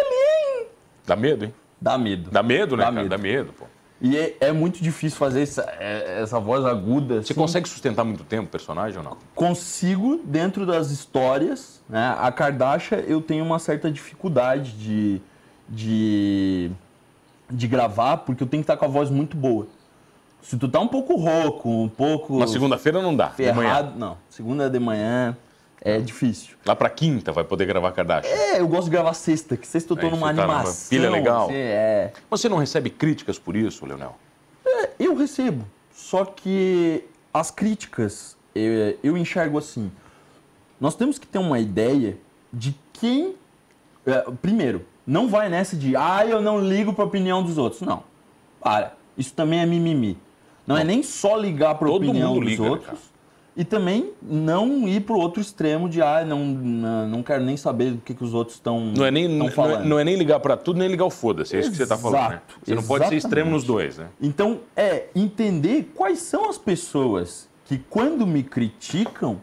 ele, 0.00 0.60
hein? 0.60 0.66
Dá 1.06 1.14
medo, 1.14 1.44
hein? 1.44 1.54
Dá 1.80 1.98
medo. 1.98 2.30
Dá 2.30 2.42
medo, 2.42 2.76
né, 2.76 2.84
Dá 2.84 2.90
cara? 2.90 3.02
medo. 3.02 3.08
Dá 3.10 3.18
medo, 3.18 3.52
pô. 3.52 3.64
E 4.00 4.16
é, 4.18 4.36
é 4.40 4.52
muito 4.52 4.82
difícil 4.82 5.16
fazer 5.18 5.42
essa, 5.42 5.62
é- 5.78 6.20
essa 6.22 6.38
voz 6.40 6.64
aguda. 6.64 7.16
Você 7.22 7.32
assim. 7.32 7.40
consegue 7.40 7.68
sustentar 7.68 8.04
muito 8.04 8.24
tempo 8.24 8.44
o 8.44 8.50
personagem 8.50 8.98
ou 8.98 9.04
não? 9.04 9.16
consigo 9.34 10.20
dentro 10.24 10.66
das 10.66 10.90
histórias, 10.90 11.82
né? 11.88 12.14
A 12.18 12.30
Kardashian 12.32 12.98
eu 12.98 13.20
tenho 13.20 13.44
uma 13.44 13.58
certa 13.58 13.90
dificuldade 13.90 14.72
de, 14.72 15.20
de, 15.68 16.70
de 17.50 17.66
gravar, 17.68 18.18
porque 18.18 18.42
eu 18.42 18.46
tenho 18.46 18.62
que 18.62 18.70
estar 18.70 18.76
com 18.76 18.84
a 18.84 18.88
voz 18.88 19.10
muito 19.10 19.36
boa. 19.36 19.66
Se 20.42 20.58
tu 20.58 20.68
tá 20.68 20.78
um 20.80 20.88
pouco 20.88 21.16
rouco, 21.16 21.70
um 21.70 21.88
pouco 21.88 22.38
Na 22.38 22.46
segunda-feira 22.46 23.00
não 23.00 23.16
dá. 23.16 23.28
De 23.28 23.42
manhã. 23.44 23.54
ferrado, 23.54 23.98
não. 23.98 24.18
Segunda 24.28 24.68
de 24.68 24.78
manhã 24.78 25.34
é 25.80 25.98
difícil. 25.98 26.56
Lá 26.64 26.74
pra 26.74 26.88
quinta 26.90 27.32
vai 27.32 27.44
poder 27.44 27.66
gravar 27.66 27.92
Kardashian. 27.92 28.30
É, 28.30 28.60
eu 28.60 28.68
gosto 28.68 28.84
de 28.84 28.90
gravar 28.90 29.14
sexta, 29.14 29.56
que 29.56 29.66
sexta 29.66 29.92
eu 29.92 29.96
tô 29.96 30.06
Aí 30.06 30.12
numa 30.12 30.32
tá 30.34 30.42
animação. 30.42 30.88
pilha 30.88 31.10
legal. 31.10 31.44
assim, 31.46 31.54
é. 31.56 32.12
Você 32.30 32.48
não 32.48 32.56
recebe 32.56 32.90
críticas 32.90 33.38
por 33.38 33.54
isso, 33.56 33.84
Leonel? 33.86 34.16
Eu 34.98 35.14
recebo, 35.14 35.64
só 35.92 36.24
que 36.24 37.04
as 37.32 37.50
críticas 37.50 38.36
eu, 38.54 38.96
eu 39.02 39.16
enxergo 39.18 39.58
assim. 39.58 39.90
Nós 40.80 40.94
temos 40.94 41.18
que 41.18 41.26
ter 41.26 41.38
uma 41.38 41.58
ideia 41.58 42.16
de 42.52 42.74
quem. 42.92 43.34
é, 44.06 44.24
primeiro, 44.40 44.84
não 45.06 45.28
vai 45.28 45.48
nessa 45.48 45.76
de 45.76 45.96
ah, 45.96 46.24
eu 46.26 46.40
não 46.40 46.60
ligo 46.60 46.92
para 46.92 47.04
a 47.04 47.06
opinião 47.06 47.42
dos 47.42 47.58
outros. 47.58 47.82
Não. 47.82 48.02
Para. 48.60 48.94
Isso 49.16 49.32
também 49.34 49.60
é 49.60 49.66
mimimi. 49.66 50.18
Não, 50.66 50.76
é 50.76 50.82
nem 50.84 51.02
só 51.02 51.36
ligar 51.36 51.74
para 51.74 51.88
a 51.88 51.90
Todo 51.90 52.04
opinião 52.08 52.34
dos 52.34 52.44
liga, 52.44 52.62
né, 52.62 52.70
outros. 52.70 52.98
E 53.56 53.64
também 53.64 54.12
não 54.20 54.88
ir 54.88 55.00
pro 55.02 55.16
outro 55.16 55.40
extremo 55.40 55.88
de 55.88 56.02
ah, 56.02 56.24
não, 56.24 56.44
não, 56.44 57.22
quero 57.22 57.44
nem 57.44 57.56
saber 57.56 57.92
do 57.92 57.98
que, 57.98 58.12
que 58.12 58.24
os 58.24 58.34
outros 58.34 58.56
estão 58.56 58.80
Não 58.80 59.04
é 59.04 59.10
nem, 59.10 59.28
não, 59.28 59.46
é, 59.46 59.84
não 59.84 59.98
é 59.98 60.04
nem 60.04 60.16
ligar 60.16 60.40
pra 60.40 60.56
tudo, 60.56 60.78
nem 60.78 60.88
ligar 60.88 61.04
o 61.04 61.10
foda-se. 61.10 61.56
É 61.56 61.60
isso 61.60 61.70
que 61.70 61.76
você 61.76 61.86
tá 61.86 61.96
falando, 61.96 62.30
né? 62.30 62.42
Você 62.64 62.74
não 62.74 62.82
pode 62.82 63.08
ser 63.08 63.14
extremo 63.14 63.50
exatamente. 63.50 63.54
nos 63.54 63.64
dois, 63.64 63.98
né? 63.98 64.08
Então, 64.20 64.60
é 64.76 65.06
entender 65.14 65.92
quais 65.94 66.18
são 66.20 66.50
as 66.50 66.58
pessoas 66.58 67.48
que, 67.64 67.78
quando 67.78 68.26
me 68.26 68.42
criticam, 68.42 69.40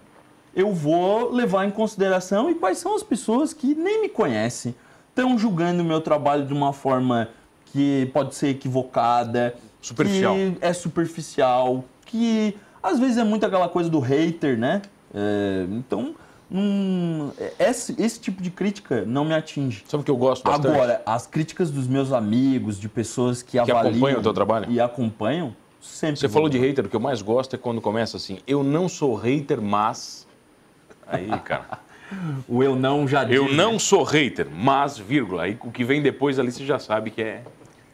eu 0.53 0.73
vou 0.73 1.31
levar 1.31 1.65
em 1.65 1.71
consideração 1.71 2.49
e 2.49 2.55
quais 2.55 2.77
são 2.77 2.93
as 2.93 3.03
pessoas 3.03 3.53
que 3.53 3.73
nem 3.73 4.01
me 4.01 4.09
conhecem, 4.09 4.75
estão 5.09 5.37
julgando 5.37 5.81
o 5.81 5.85
meu 5.85 6.01
trabalho 6.01 6.45
de 6.45 6.53
uma 6.53 6.73
forma 6.73 7.29
que 7.67 8.09
pode 8.13 8.35
ser 8.35 8.49
equivocada, 8.49 9.55
Superficial. 9.81 10.35
que 10.35 10.57
é 10.59 10.73
superficial, 10.73 11.85
que 12.05 12.57
às 12.81 12.99
vezes 12.99 13.17
é 13.17 13.23
muito 13.23 13.45
aquela 13.45 13.69
coisa 13.69 13.89
do 13.89 13.99
hater, 13.99 14.57
né? 14.57 14.81
É, 15.13 15.65
então, 15.69 16.15
hum, 16.51 17.29
esse, 17.59 17.95
esse 18.01 18.19
tipo 18.19 18.41
de 18.41 18.49
crítica 18.49 19.03
não 19.05 19.25
me 19.25 19.33
atinge. 19.33 19.83
Sabe 19.87 20.01
o 20.01 20.03
que 20.05 20.11
eu 20.11 20.17
gosto 20.17 20.43
bastante? 20.43 20.73
Agora, 20.73 21.01
as 21.05 21.27
críticas 21.27 21.69
dos 21.71 21.87
meus 21.87 22.11
amigos, 22.11 22.79
de 22.79 22.87
pessoas 22.89 23.41
que, 23.41 23.59
avaliam 23.59 23.89
acompanham 23.89 24.19
o 24.19 24.23
teu 24.23 24.33
trabalho? 24.33 24.71
E 24.71 24.79
acompanham, 24.79 25.55
sempre. 25.81 26.19
Você 26.19 26.29
falou 26.29 26.49
de 26.49 26.57
hater, 26.57 26.85
o 26.85 26.89
que 26.89 26.95
eu 26.95 26.99
mais 26.99 27.21
gosto 27.21 27.55
é 27.55 27.59
quando 27.59 27.81
começa 27.81 28.17
assim, 28.17 28.39
eu 28.47 28.63
não 28.63 28.87
sou 28.87 29.15
hater, 29.15 29.61
mas... 29.61 30.27
Aí, 31.05 31.29
cara, 31.43 31.79
O 32.47 32.61
eu 32.61 32.75
não 32.75 33.07
já 33.07 33.23
eu 33.23 33.47
diz, 33.47 33.55
não 33.55 33.73
né? 33.73 33.79
sou 33.79 34.03
hater, 34.03 34.47
mas, 34.49 34.97
vírgula, 34.97 35.43
aí 35.43 35.57
o 35.61 35.71
que 35.71 35.83
vem 35.83 36.01
depois 36.01 36.39
ali 36.39 36.51
você 36.51 36.65
já 36.65 36.77
sabe 36.77 37.09
que 37.09 37.21
é, 37.21 37.41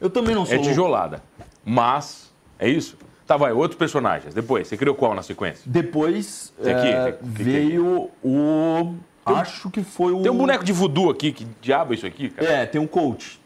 Eu 0.01 0.09
também 0.09 0.33
não 0.33 0.45
sou. 0.45 0.55
é 0.55 0.59
tijolada. 0.59 1.21
Mas, 1.63 2.31
é 2.57 2.67
isso? 2.69 2.97
Tá, 3.27 3.35
vai, 3.37 3.51
outros 3.51 3.77
personagens. 3.77 4.33
Depois, 4.33 4.67
você 4.67 4.77
criou 4.77 4.95
qual 4.95 5.13
na 5.13 5.21
sequência? 5.21 5.61
Depois 5.65 6.53
aqui, 6.59 6.69
que- 6.73 7.11
que- 7.11 7.11
que- 7.11 7.43
veio 7.43 8.09
o 8.23 8.95
Acho 9.25 9.69
que 9.69 9.83
foi 9.83 10.13
o. 10.13 10.21
Tem 10.21 10.31
um 10.31 10.37
boneco 10.37 10.63
de 10.63 10.71
voodoo 10.71 11.09
aqui, 11.09 11.33
que 11.33 11.45
diabo 11.61 11.91
é 11.91 11.95
isso 11.97 12.05
aqui, 12.07 12.29
cara? 12.29 12.49
É, 12.49 12.65
tem 12.65 12.79
um 12.79 12.87
coach. 12.87 13.37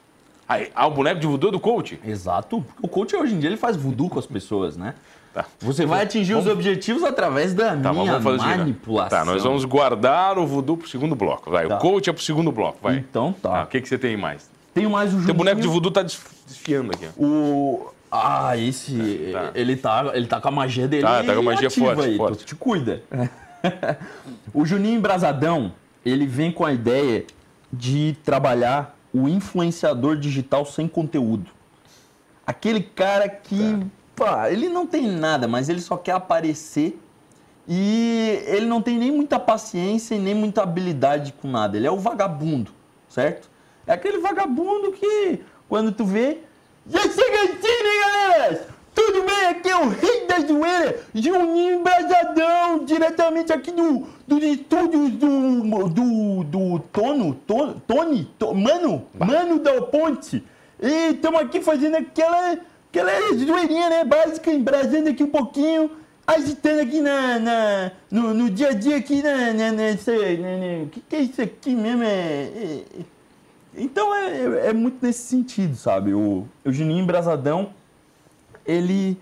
Aí, 0.47 0.69
ah, 0.75 0.85
o 0.85 0.91
boneco 0.91 1.19
de 1.19 1.25
voodoo 1.25 1.50
é 1.50 1.51
do 1.53 1.59
coach? 1.59 2.00
Exato. 2.05 2.63
O 2.79 2.88
coach 2.88 3.15
hoje 3.15 3.33
em 3.33 3.39
dia 3.39 3.50
ele 3.50 3.57
faz 3.57 3.75
voodoo 3.75 4.07
com 4.07 4.19
as 4.19 4.27
pessoas, 4.27 4.77
né? 4.77 4.93
Tá. 5.33 5.45
Você 5.61 5.85
vai 5.85 6.03
atingir 6.03 6.35
os 6.35 6.45
objetivos 6.45 7.03
através 7.03 7.53
da 7.55 7.69
Tá, 7.75 7.91
minha 7.93 8.19
vamos 8.19 8.43
né? 8.45 8.57
manipulação. 8.57 9.17
Tá, 9.19 9.25
nós 9.25 9.41
vamos 9.43 9.65
guardar 9.65 10.38
o 10.38 10.45
voodoo 10.45 10.77
pro 10.77 10.88
segundo 10.89 11.15
bloco. 11.15 11.50
Vai, 11.50 11.67
Tá. 11.67 11.77
o 11.77 11.79
coach 11.79 12.07
é 12.09 12.13
pro 12.13 12.21
segundo 12.21 12.51
bloco, 12.51 12.77
vai. 12.83 12.97
Então 12.97 13.33
tá. 13.41 13.61
Ah, 13.61 13.63
o 13.63 13.67
que, 13.67 13.81
que 13.81 13.88
você 13.89 13.97
tem 13.97 14.15
mais? 14.15 14.51
Tem 14.73 14.85
mais 14.88 15.09
o 15.13 15.17
Juninho. 15.17 15.33
boneco 15.33 15.61
de 15.61 15.67
voodoo 15.67 15.89
tá 15.89 16.03
des- 16.03 16.19
desfiando 16.45 16.91
aqui. 16.93 17.07
O. 17.17 17.88
Ah, 18.12 18.58
esse. 18.58 19.30
Tá. 19.32 19.51
Ele, 19.56 19.75
tá, 19.77 20.12
ele 20.13 20.27
tá 20.27 20.41
com 20.41 20.50
a 20.50 20.51
magia 20.51 20.88
dele. 20.88 21.03
Tá, 21.03 21.24
tá 21.24 21.34
com 21.34 21.39
a 21.39 21.44
magia 21.44 21.70
forte, 21.70 22.01
aí, 22.01 22.18
forte. 22.18 22.39
Tu 22.39 22.46
te 22.46 22.56
cuida. 22.56 23.03
o 24.53 24.65
Juninho 24.65 24.98
Embrasadão, 24.98 25.72
ele 26.06 26.27
vem 26.27 26.51
com 26.51 26.65
a 26.65 26.74
ideia 26.74 27.25
de 27.72 28.18
trabalhar 28.24 28.98
o 29.13 29.30
influenciador 29.30 30.18
digital 30.18 30.65
sem 30.65 30.88
conteúdo. 30.88 31.50
Aquele 32.46 32.82
cara 32.82 33.30
que. 33.30 33.77
Tá. 33.77 33.86
Pá, 34.13 34.51
ele 34.51 34.68
não 34.68 34.86
tem 34.86 35.08
nada, 35.08 35.48
mas 35.48 35.70
ele 35.70 35.80
só 35.80 35.96
quer 35.96 36.12
aparecer. 36.12 37.00
E 37.68 38.44
ele 38.48 38.65
não 38.65 38.82
tem 38.82 38.98
nem 38.98 39.12
muita 39.12 39.39
paciência 39.39 40.15
e 40.15 40.20
nem 40.20 40.36
muita 40.36 40.63
habilidade 40.63 41.32
com 41.34 41.50
nada. 41.50 41.77
Ele 41.77 41.88
é 41.88 41.91
o 41.91 41.98
vagabundo, 41.98 42.72
certo? 43.08 43.50
É 43.88 43.94
aquele 43.94 44.18
vagabundo 44.18 44.91
que, 44.91 45.39
quando 45.70 45.91
tu 45.91 46.03
vê. 46.03 46.39
Já 46.89 47.00
chega 47.01 47.43
né, 47.43 48.00
galera? 48.05 48.67
Tudo 48.93 49.23
bem? 49.23 49.45
Aqui 49.50 49.69
é 49.69 49.77
o 49.77 49.88
rei 49.89 50.27
da 50.27 50.39
zoeira, 50.39 51.00
Juninho 51.13 51.79
Embrasadão, 51.79 52.83
diretamente 52.85 53.53
aqui 53.53 53.71
do, 53.71 54.05
dos 54.27 54.43
estúdios 54.43 55.11
do, 55.11 55.88
do, 55.89 56.43
do 56.43 56.79
Tono, 56.91 57.33
Tono, 57.47 57.81
Tony, 57.88 58.25
To- 58.38 58.53
Mano, 58.53 59.05
Mano 59.17 59.59
da 59.59 59.81
Ponte. 59.81 60.43
E 60.81 61.11
estamos 61.11 61.39
aqui 61.39 61.61
fazendo 61.61 61.95
aquela, 61.95 62.57
aquela 62.89 63.11
zoeirinha, 63.33 63.89
né, 63.89 64.03
básica, 64.03 64.51
embrasando 64.51 65.09
aqui 65.09 65.23
um 65.23 65.29
pouquinho, 65.29 65.91
agitando 66.27 66.81
aqui 66.81 67.00
na, 67.00 67.39
na, 67.39 67.91
no, 68.09 68.33
no 68.33 68.50
dia 68.50 68.69
a 68.69 68.73
dia 68.73 68.97
aqui, 68.97 69.21
na, 69.23 69.53
na, 69.53 69.71
nessa, 69.71 70.11
na, 70.11 70.57
na- 70.57 70.83
o 70.83 70.88
que, 70.89 71.00
que 71.01 71.15
é 71.15 71.19
isso 71.21 71.41
aqui 71.41 71.73
mesmo? 71.75 72.03
É, 72.03 72.07
é- 72.07 72.83
é- 73.00 73.20
então 73.75 74.13
é, 74.15 74.37
é- 74.37 74.67
é 74.69 74.73
muito 74.73 75.03
nesse 75.05 75.23
sentido, 75.23 75.75
sabe? 75.75 76.13
O, 76.13 76.45
o 76.65 76.71
Juninho 76.71 77.03
Embrasadão, 77.03 77.69
ele, 78.65 79.17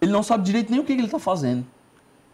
ele 0.00 0.12
não 0.12 0.22
sabe 0.22 0.44
direito 0.44 0.70
nem 0.70 0.80
o 0.80 0.84
que, 0.84 0.94
que 0.94 1.00
ele 1.00 1.06
está 1.06 1.18
fazendo. 1.18 1.64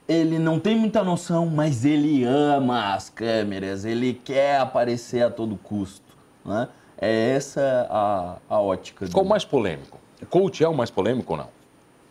Ele 0.08 0.38
não 0.38 0.58
tem 0.58 0.76
muita 0.76 1.04
noção, 1.04 1.46
mas 1.46 1.84
ele 1.84 2.24
ama 2.24 2.94
as 2.94 3.08
câmeras, 3.08 3.84
ele 3.84 4.12
quer 4.14 4.58
aparecer 4.58 5.22
a 5.22 5.30
todo 5.30 5.56
custo. 5.56 6.16
Né? 6.44 6.68
É 6.98 7.30
essa 7.30 7.86
a, 7.88 8.36
a 8.48 8.60
ótica 8.60 9.06
Qual 9.06 9.20
o 9.20 9.22
dele. 9.22 9.28
mais 9.30 9.44
polêmico? 9.44 9.98
O 10.20 10.26
coach 10.26 10.62
é 10.64 10.68
o 10.68 10.74
mais 10.74 10.90
polêmico 10.90 11.32
ou 11.32 11.38
não? 11.38 11.48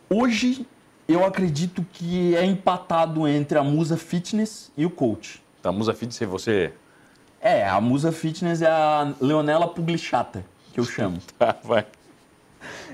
Hoje, 0.09 0.65
eu 1.07 1.25
acredito 1.25 1.85
que 1.91 2.35
é 2.35 2.45
empatado 2.45 3.27
entre 3.27 3.57
a 3.57 3.63
musa 3.63 3.97
fitness 3.97 4.71
e 4.77 4.85
o 4.85 4.89
coach. 4.89 5.43
Tá, 5.61 5.71
Musa 5.73 5.93
Fitness, 5.93 6.17
você... 6.29 6.71
É, 7.41 7.67
a 7.67 7.79
musa 7.79 8.11
fitness 8.11 8.61
é 8.61 8.67
a 8.67 9.13
Leonela 9.21 9.67
Puglichata, 9.67 10.43
que 10.73 10.79
eu 10.79 10.83
chamo. 10.85 11.17
Tá, 11.37 11.55
vai. 11.63 11.85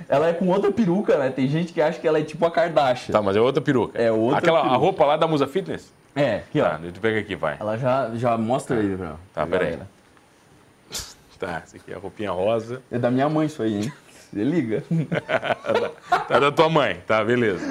Ela 0.07 0.27
é 0.29 0.33
com 0.33 0.47
outra 0.49 0.71
peruca, 0.71 1.17
né? 1.17 1.29
Tem 1.31 1.47
gente 1.47 1.73
que 1.73 1.81
acha 1.81 1.99
que 1.99 2.07
ela 2.07 2.19
é 2.19 2.23
tipo 2.23 2.45
a 2.45 2.51
Kardashian. 2.51 3.11
Tá, 3.11 3.21
mas 3.21 3.35
é 3.35 3.41
outra 3.41 3.61
peruca. 3.61 3.99
É 3.99 4.11
outra 4.11 4.37
Aquela, 4.37 4.59
peruca. 4.59 4.75
A 4.75 4.77
roupa 4.77 5.05
lá 5.05 5.17
da 5.17 5.27
Musa 5.27 5.47
Fitness? 5.47 5.91
É, 6.15 6.35
aqui, 6.37 6.61
ó. 6.61 6.65
Tá, 6.69 6.77
deixa 6.77 6.97
eu 6.97 7.01
pegar 7.01 7.19
aqui, 7.19 7.35
vai. 7.35 7.57
Ela 7.59 7.75
já, 7.77 8.11
já 8.13 8.37
mostra 8.37 8.77
aí 8.79 8.95
pra, 8.95 9.15
Tá, 9.33 9.45
peraí. 9.47 9.77
Tá, 11.39 11.61
essa 11.65 11.75
aqui 11.75 11.91
é 11.91 11.95
a 11.95 11.99
roupinha 11.99 12.31
rosa. 12.31 12.81
É 12.89 12.97
da 12.97 13.11
minha 13.11 13.27
mãe 13.27 13.47
isso 13.47 13.61
aí, 13.61 13.75
hein? 13.83 13.93
Você 14.31 14.43
liga. 14.43 14.83
Tá 16.27 16.39
da 16.39 16.51
tua 16.51 16.69
mãe, 16.69 16.97
tá, 17.07 17.23
beleza. 17.23 17.65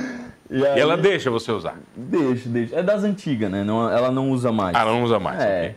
E, 0.51 0.59
E 0.59 0.67
aí- 0.67 0.79
ela 0.81 0.97
deixa 0.97 1.31
você 1.31 1.51
usar. 1.51 1.77
Deixa, 1.97 2.49
deixa. 2.49 2.77
É 2.77 2.83
das 2.83 3.03
antigas, 3.05 3.51
né? 3.51 3.65
Não, 3.65 3.91
ela 3.91 4.11
não 4.11 4.31
usa 4.31 4.53
mais. 4.53 4.75
Ah, 4.77 4.81
ela 4.81 4.93
não 4.93 5.03
usa 5.03 5.19
mais. 5.19 5.41
É. 5.43 5.61
ok. 5.69 5.77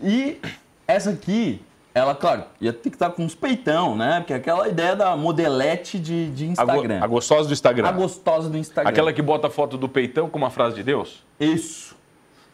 Tá. 0.00 0.06
E 0.06 0.40
essa 0.86 1.10
aqui, 1.10 1.60
ela, 1.94 2.14
claro, 2.14 2.44
ia 2.60 2.72
ter 2.72 2.90
que 2.90 2.96
estar 2.96 3.10
com 3.10 3.24
uns 3.24 3.34
peitão, 3.34 3.96
né? 3.96 4.20
Porque 4.20 4.32
é 4.32 4.36
aquela 4.36 4.68
ideia 4.68 4.94
da 4.94 5.16
modelete 5.16 5.98
de, 5.98 6.30
de 6.30 6.44
A, 6.56 6.64
go- 6.64 6.72
Instagram. 6.72 6.98
a 7.02 7.06
gostosa 7.06 7.48
do 7.48 7.52
Instagram. 7.52 7.88
A 7.88 7.92
gostosa 7.92 8.48
do 8.50 8.58
Instagram. 8.58 8.90
Aquela 8.90 9.12
que 9.12 9.22
bota 9.22 9.46
a 9.46 9.50
foto 9.50 9.76
do 9.78 9.88
peitão 9.88 10.28
com 10.28 10.38
uma 10.38 10.50
frase 10.50 10.76
de 10.76 10.82
Deus? 10.82 11.22
Isso. 11.40 11.94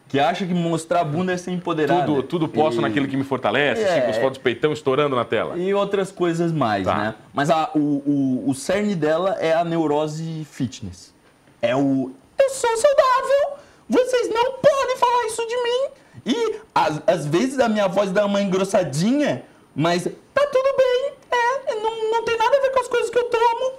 Que 0.09 0.19
acha 0.19 0.45
que 0.45 0.53
mostrar 0.53 1.01
a 1.01 1.03
bunda 1.03 1.33
é 1.33 1.37
ser 1.37 1.49
empoderada. 1.51 2.05
Tudo, 2.05 2.23
tudo 2.23 2.47
posto 2.47 2.77
E- 2.77 2.81
naquilo 2.81 3.07
que 3.07 3.17
me 3.17 3.23
fortalece, 3.23 3.81
É. 3.81 3.89
assim, 3.89 4.01
com 4.01 4.09
as 4.11 4.17
fotos 4.17 4.37
do 4.37 4.41
peitão 4.43 4.71
estourando 4.71 5.15
na 5.15 5.25
tela. 5.25 5.57
E 5.57 5.73
outras 5.73 6.11
coisas 6.11 6.51
mais, 6.51 6.85
Tá. 6.85 6.95
né? 6.97 7.15
Mas 7.33 7.49
a- 7.49 7.71
o, 7.73 7.79
o, 7.79 8.49
o 8.49 8.53
cerne 8.53 8.93
dela 8.95 9.37
é 9.39 9.53
a 9.53 9.63
neurose 9.65 10.45
fitness. 10.51 11.13
É 11.61 11.75
o 11.75 12.11
eu 12.39 12.49
sou 12.49 12.69
saudável, 12.77 13.57
vocês 13.89 14.29
não 14.29 14.43
podem 14.53 14.97
falar 14.97 15.25
isso 15.27 15.47
de 15.47 15.55
mim. 15.55 15.89
E 16.25 16.59
às, 16.73 17.01
às 17.05 17.25
vezes 17.25 17.59
a 17.59 17.67
minha 17.67 17.87
voz 17.87 18.11
dá 18.11 18.25
uma 18.25 18.41
engrossadinha, 18.41 19.43
mas 19.75 20.03
tá 20.03 20.47
tudo 20.47 20.77
bem, 20.77 21.13
é, 21.31 21.75
não, 21.75 22.11
não 22.11 22.23
tem 22.23 22.37
nada 22.37 22.57
a 22.57 22.61
ver 22.61 22.71
com 22.71 22.79
as 22.79 22.87
coisas 22.87 23.09
que 23.09 23.17
eu 23.17 23.25
tomo. 23.25 23.73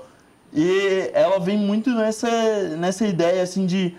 E 0.53 1.11
ela 1.15 1.39
vem 1.41 1.57
muito 1.57 1.91
nessa, 1.91 2.29
nessa 2.77 3.07
ideia 3.07 3.43
assim 3.43 3.67
de 3.67 3.97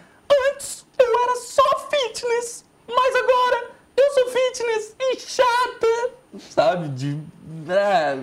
antes 0.52 0.86
eu 0.98 1.24
era 1.24 1.36
só 1.36 1.90
fitness, 1.90 2.64
mas 2.88 3.16
agora 3.16 3.72
eu 3.98 4.14
sou 4.14 4.28
fitness 4.28 4.96
e 5.00 5.20
chata, 5.20 6.10
sabe? 6.50 6.88
De, 6.90 7.18
é, 7.70 8.18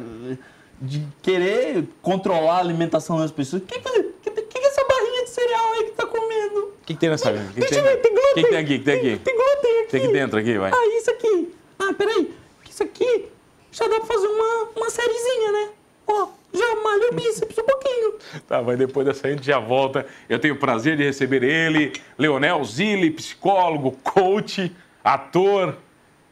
de 0.80 1.06
querer 1.20 1.86
controlar 2.00 2.56
a 2.56 2.60
alimentação 2.60 3.18
das 3.18 3.30
pessoas. 3.30 3.62
O 3.62 3.66
que, 3.66 3.78
que, 3.78 4.30
que, 4.30 4.42
que 4.42 4.58
é 4.58 4.66
essa 4.66 4.84
barrinha 4.84 5.24
de 5.24 5.30
cereal 5.30 5.72
aí 5.72 5.84
que 5.84 5.90
tá 5.92 6.06
comendo? 6.06 6.58
O 6.60 6.72
que, 6.86 6.94
que 6.94 7.00
tem 7.00 7.10
nessa. 7.10 7.32
Que 7.32 7.60
Deixa 7.60 7.74
tem, 7.74 7.78
eu 7.78 7.84
ver, 7.84 7.96
tem 7.98 8.14
glúten. 8.14 8.30
o 8.30 8.34
que, 8.34 8.42
que 8.42 8.48
tem 8.48 8.58
aqui? 8.58 8.78
Que 8.78 8.84
tem 8.84 8.94
aqui? 8.94 9.18
Tem 9.18 9.36
glúten 9.36 9.41
aqui. 9.96 10.06
Tem 10.06 10.10
aqui 10.10 10.12
dentro 10.12 10.38
aqui, 10.38 10.58
vai. 10.58 10.70
Ah, 10.72 10.98
isso 10.98 11.10
aqui. 11.10 11.54
Ah, 11.78 11.92
peraí. 11.94 12.34
Isso 12.68 12.82
aqui 12.82 13.26
já 13.70 13.88
dá 13.88 13.96
pra 13.96 14.06
fazer 14.06 14.26
uma, 14.26 14.68
uma 14.76 14.90
sériezinha, 14.90 15.52
né? 15.52 15.68
Ó, 16.06 16.28
já 16.52 16.76
malha 16.82 17.10
o 17.10 17.14
bíceps 17.14 17.56
um 17.58 17.64
pouquinho. 17.64 18.12
Tá, 18.48 18.62
mas 18.62 18.78
depois 18.78 19.06
dessa 19.06 19.26
a 19.26 19.30
gente 19.30 19.44
já 19.44 19.58
volta. 19.58 20.06
Eu 20.28 20.38
tenho 20.38 20.54
o 20.54 20.58
prazer 20.58 20.96
de 20.96 21.04
receber 21.04 21.42
ele, 21.42 21.92
Leonel 22.16 22.64
Zilli, 22.64 23.10
psicólogo, 23.10 23.92
coach, 24.02 24.74
ator 25.04 25.76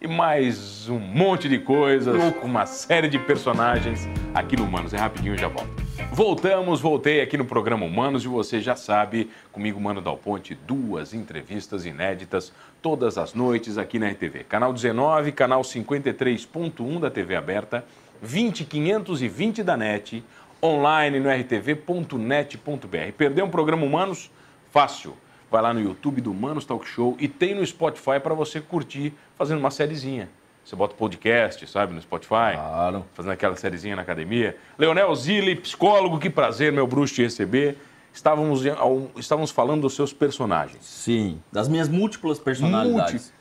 e 0.00 0.08
mais 0.08 0.88
um 0.88 0.98
monte 0.98 1.48
de 1.48 1.58
coisas, 1.58 2.14
uma 2.42 2.64
série 2.64 3.08
de 3.08 3.18
personagens 3.18 4.08
aqui 4.34 4.56
no 4.56 4.64
Humanos. 4.64 4.94
É 4.94 4.96
rapidinho, 4.96 5.36
já 5.36 5.48
volto. 5.48 5.89
Voltamos, 6.12 6.80
voltei 6.80 7.20
aqui 7.20 7.36
no 7.36 7.44
programa 7.44 7.84
Humanos 7.84 8.24
e 8.24 8.28
você 8.28 8.60
já 8.60 8.74
sabe, 8.76 9.30
comigo, 9.52 9.80
Mano 9.80 10.00
Dal 10.00 10.16
Ponte, 10.16 10.54
duas 10.54 11.14
entrevistas 11.14 11.86
inéditas 11.86 12.52
todas 12.82 13.18
as 13.18 13.34
noites 13.34 13.78
aqui 13.78 13.98
na 13.98 14.08
RTV. 14.08 14.44
Canal 14.44 14.72
19, 14.72 15.32
canal 15.32 15.62
53.1 15.62 17.00
da 17.00 17.10
TV 17.10 17.36
aberta, 17.36 17.84
20520 18.22 19.62
da 19.62 19.76
NET, 19.76 20.24
online 20.62 21.20
no 21.20 21.30
rtv.net.br. 21.30 23.12
Perdeu 23.16 23.44
um 23.44 23.50
programa 23.50 23.84
Humanos? 23.84 24.30
Fácil. 24.70 25.16
Vai 25.50 25.62
lá 25.62 25.74
no 25.74 25.80
YouTube 25.80 26.20
do 26.20 26.30
Humanos 26.30 26.64
Talk 26.64 26.86
Show 26.86 27.16
e 27.18 27.26
tem 27.26 27.54
no 27.54 27.66
Spotify 27.66 28.20
para 28.22 28.34
você 28.34 28.60
curtir 28.60 29.12
fazendo 29.36 29.58
uma 29.58 29.70
sériezinha. 29.70 30.28
Você 30.64 30.76
bota 30.76 30.94
podcast, 30.94 31.66
sabe, 31.66 31.92
no 31.94 32.00
Spotify, 32.00 32.54
Claro. 32.54 33.04
fazendo 33.14 33.32
aquela 33.32 33.56
sériezinha 33.56 33.96
na 33.96 34.02
academia. 34.02 34.56
Leonel 34.78 35.14
Zilli, 35.16 35.56
psicólogo, 35.56 36.18
que 36.18 36.30
prazer, 36.30 36.72
meu 36.72 36.86
bruxo, 36.86 37.14
te 37.14 37.22
receber. 37.22 37.78
Estávamos, 38.12 38.66
ao- 38.66 39.08
estávamos 39.16 39.50
falando 39.50 39.82
dos 39.82 39.94
seus 39.94 40.12
personagens. 40.12 40.84
Sim, 40.84 41.40
das 41.50 41.68
minhas 41.68 41.88
múltiplas 41.88 42.38
personalidades. 42.38 43.12
Multi- 43.14 43.32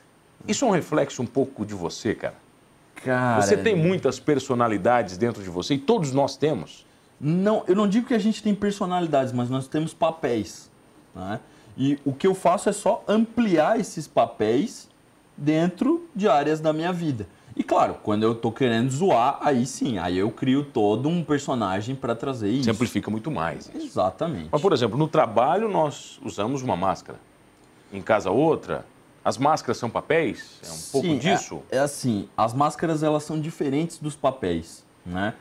Isso 0.48 0.64
é 0.64 0.68
um 0.68 0.70
reflexo 0.70 1.22
um 1.22 1.26
pouco 1.26 1.66
de 1.66 1.74
você, 1.74 2.14
cara. 2.14 2.34
Cara, 3.04 3.40
Você 3.40 3.56
tem 3.56 3.74
muitas 3.74 4.18
personalidades 4.20 5.16
dentro 5.16 5.42
de 5.42 5.48
você 5.50 5.74
e 5.74 5.78
todos 5.78 6.12
nós 6.12 6.36
temos. 6.36 6.86
Não, 7.20 7.64
eu 7.66 7.74
não 7.74 7.88
digo 7.88 8.06
que 8.06 8.14
a 8.14 8.18
gente 8.18 8.42
tem 8.42 8.54
personalidades, 8.54 9.32
mas 9.32 9.48
nós 9.50 9.68
temos 9.68 9.92
papéis. 9.94 10.70
né? 11.14 11.40
E 11.76 11.98
o 12.04 12.12
que 12.12 12.26
eu 12.26 12.34
faço 12.34 12.68
é 12.68 12.72
só 12.72 13.02
ampliar 13.08 13.78
esses 13.80 14.06
papéis 14.06 14.88
dentro 15.40 16.06
de 16.14 16.28
áreas 16.28 16.60
da 16.60 16.72
minha 16.72 16.92
vida. 16.92 17.26
E 17.56 17.64
claro, 17.64 17.96
quando 18.02 18.22
eu 18.22 18.34
tô 18.34 18.52
querendo 18.52 18.90
zoar, 18.90 19.38
aí 19.40 19.66
sim, 19.66 19.98
aí 19.98 20.18
eu 20.18 20.30
crio 20.30 20.64
todo 20.64 21.08
um 21.08 21.24
personagem 21.24 21.96
para 21.96 22.14
trazer 22.14 22.48
isso. 22.50 22.64
Simplifica 22.64 23.10
muito 23.10 23.30
mais. 23.30 23.68
isso. 23.74 23.86
Exatamente. 23.86 24.48
Mas, 24.52 24.60
por 24.60 24.72
exemplo, 24.72 24.96
no 24.96 25.08
trabalho 25.08 25.68
nós 25.68 26.20
usamos 26.24 26.62
uma 26.62 26.76
máscara. 26.76 27.18
Em 27.92 28.00
casa 28.00 28.30
outra. 28.30 28.86
As 29.24 29.36
máscaras 29.36 29.76
são 29.76 29.90
papéis? 29.90 30.60
É 30.62 30.70
um 30.70 30.92
pouco 30.92 31.06
Sim, 31.08 31.18
disso? 31.18 31.62
É, 31.70 31.76
é 31.76 31.80
assim, 31.80 32.28
as 32.36 32.54
máscaras 32.54 33.02
elas 33.02 33.24
são 33.24 33.38
diferentes 33.38 33.98
dos 33.98 34.16
papéis, 34.16 34.84
né? 35.04 35.34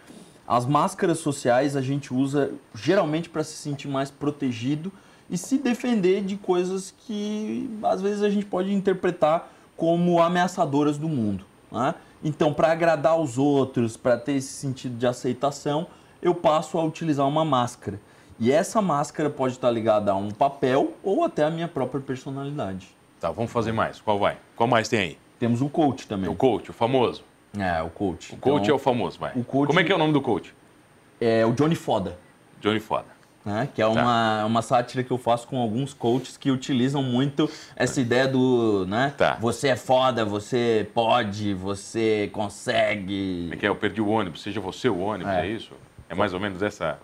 As 0.45 0.65
máscaras 0.65 1.19
sociais 1.19 1.75
a 1.75 1.81
gente 1.81 2.13
usa 2.13 2.51
geralmente 2.73 3.29
para 3.29 3.43
se 3.43 3.53
sentir 3.53 3.87
mais 3.87 4.09
protegido 4.09 4.91
e 5.29 5.37
se 5.37 5.59
defender 5.59 6.23
de 6.23 6.35
coisas 6.35 6.93
que 7.05 7.69
às 7.83 8.01
vezes 8.01 8.23
a 8.23 8.29
gente 8.29 8.45
pode 8.45 8.73
interpretar 8.73 9.53
como 9.79 10.21
ameaçadoras 10.21 10.97
do 10.97 11.07
mundo. 11.07 11.45
Né? 11.71 11.95
Então, 12.23 12.53
para 12.53 12.71
agradar 12.71 13.17
os 13.19 13.37
outros, 13.37 13.95
para 13.95 14.17
ter 14.17 14.33
esse 14.33 14.51
sentido 14.53 14.97
de 14.97 15.07
aceitação, 15.07 15.87
eu 16.21 16.35
passo 16.35 16.77
a 16.77 16.83
utilizar 16.83 17.25
uma 17.27 17.45
máscara. 17.45 17.99
E 18.37 18.51
essa 18.51 18.81
máscara 18.81 19.29
pode 19.29 19.53
estar 19.53 19.71
ligada 19.71 20.11
a 20.11 20.15
um 20.15 20.29
papel 20.31 20.93
ou 21.01 21.23
até 21.23 21.43
a 21.43 21.49
minha 21.49 21.67
própria 21.67 22.01
personalidade. 22.01 22.87
Tá, 23.19 23.31
vamos 23.31 23.51
fazer 23.51 23.71
mais. 23.71 23.99
Qual 24.01 24.19
vai? 24.19 24.37
Qual 24.55 24.67
mais 24.67 24.87
tem 24.89 24.99
aí? 24.99 25.17
Temos 25.39 25.61
o 25.61 25.69
coach 25.69 26.07
também. 26.07 26.29
O 26.29 26.35
coach, 26.35 26.69
o 26.69 26.73
famoso. 26.73 27.23
É, 27.57 27.81
o 27.81 27.89
coach. 27.89 28.33
O 28.33 28.37
coach 28.37 28.63
Então, 28.63 28.73
é 28.73 28.75
o 28.75 28.79
famoso, 28.79 29.17
vai. 29.19 29.31
o 29.35 29.43
coach- 29.43 29.67
Como 29.67 29.79
é 29.79 29.83
que 29.83 29.91
é 29.91 29.95
o 29.95 29.97
nome 29.97 30.13
do 30.13 30.21
coach? 30.21 30.53
é 31.21 31.45
o 31.45 31.51
Johnny 31.53 31.75
Foda. 31.75 32.17
Johnny 32.61 32.79
Foda. 32.79 33.07
Né? 33.45 33.67
Que 33.73 33.81
é 33.81 33.87
uma, 33.87 34.45
uma 34.45 34.61
sátira 34.61 35.03
que 35.03 35.11
eu 35.11 35.17
faço 35.17 35.47
com 35.47 35.59
alguns 35.59 35.93
coaches 35.93 36.37
que 36.37 36.51
utilizam 36.51 37.01
muito 37.01 37.49
essa 37.75 37.99
ideia 38.01 38.27
do, 38.27 38.85
né? 38.87 39.13
Tá. 39.17 39.37
Você 39.39 39.69
é 39.69 39.75
foda, 39.75 40.23
você 40.25 40.87
pode, 40.93 41.53
você 41.53 42.29
consegue. 42.33 43.43
Como 43.43 43.53
é 43.53 43.57
que 43.57 43.65
é? 43.65 43.69
Eu 43.69 43.75
perdi 43.75 44.01
o 44.01 44.07
ônibus, 44.09 44.41
seja 44.41 44.59
você 44.59 44.89
o 44.89 44.99
ônibus, 44.99 45.31
é, 45.33 45.45
É. 45.45 45.47
isso? 45.47 45.71
É 46.09 46.15
mais 46.15 46.33
ou 46.33 46.39
menos 46.39 46.61
essa. 46.61 46.97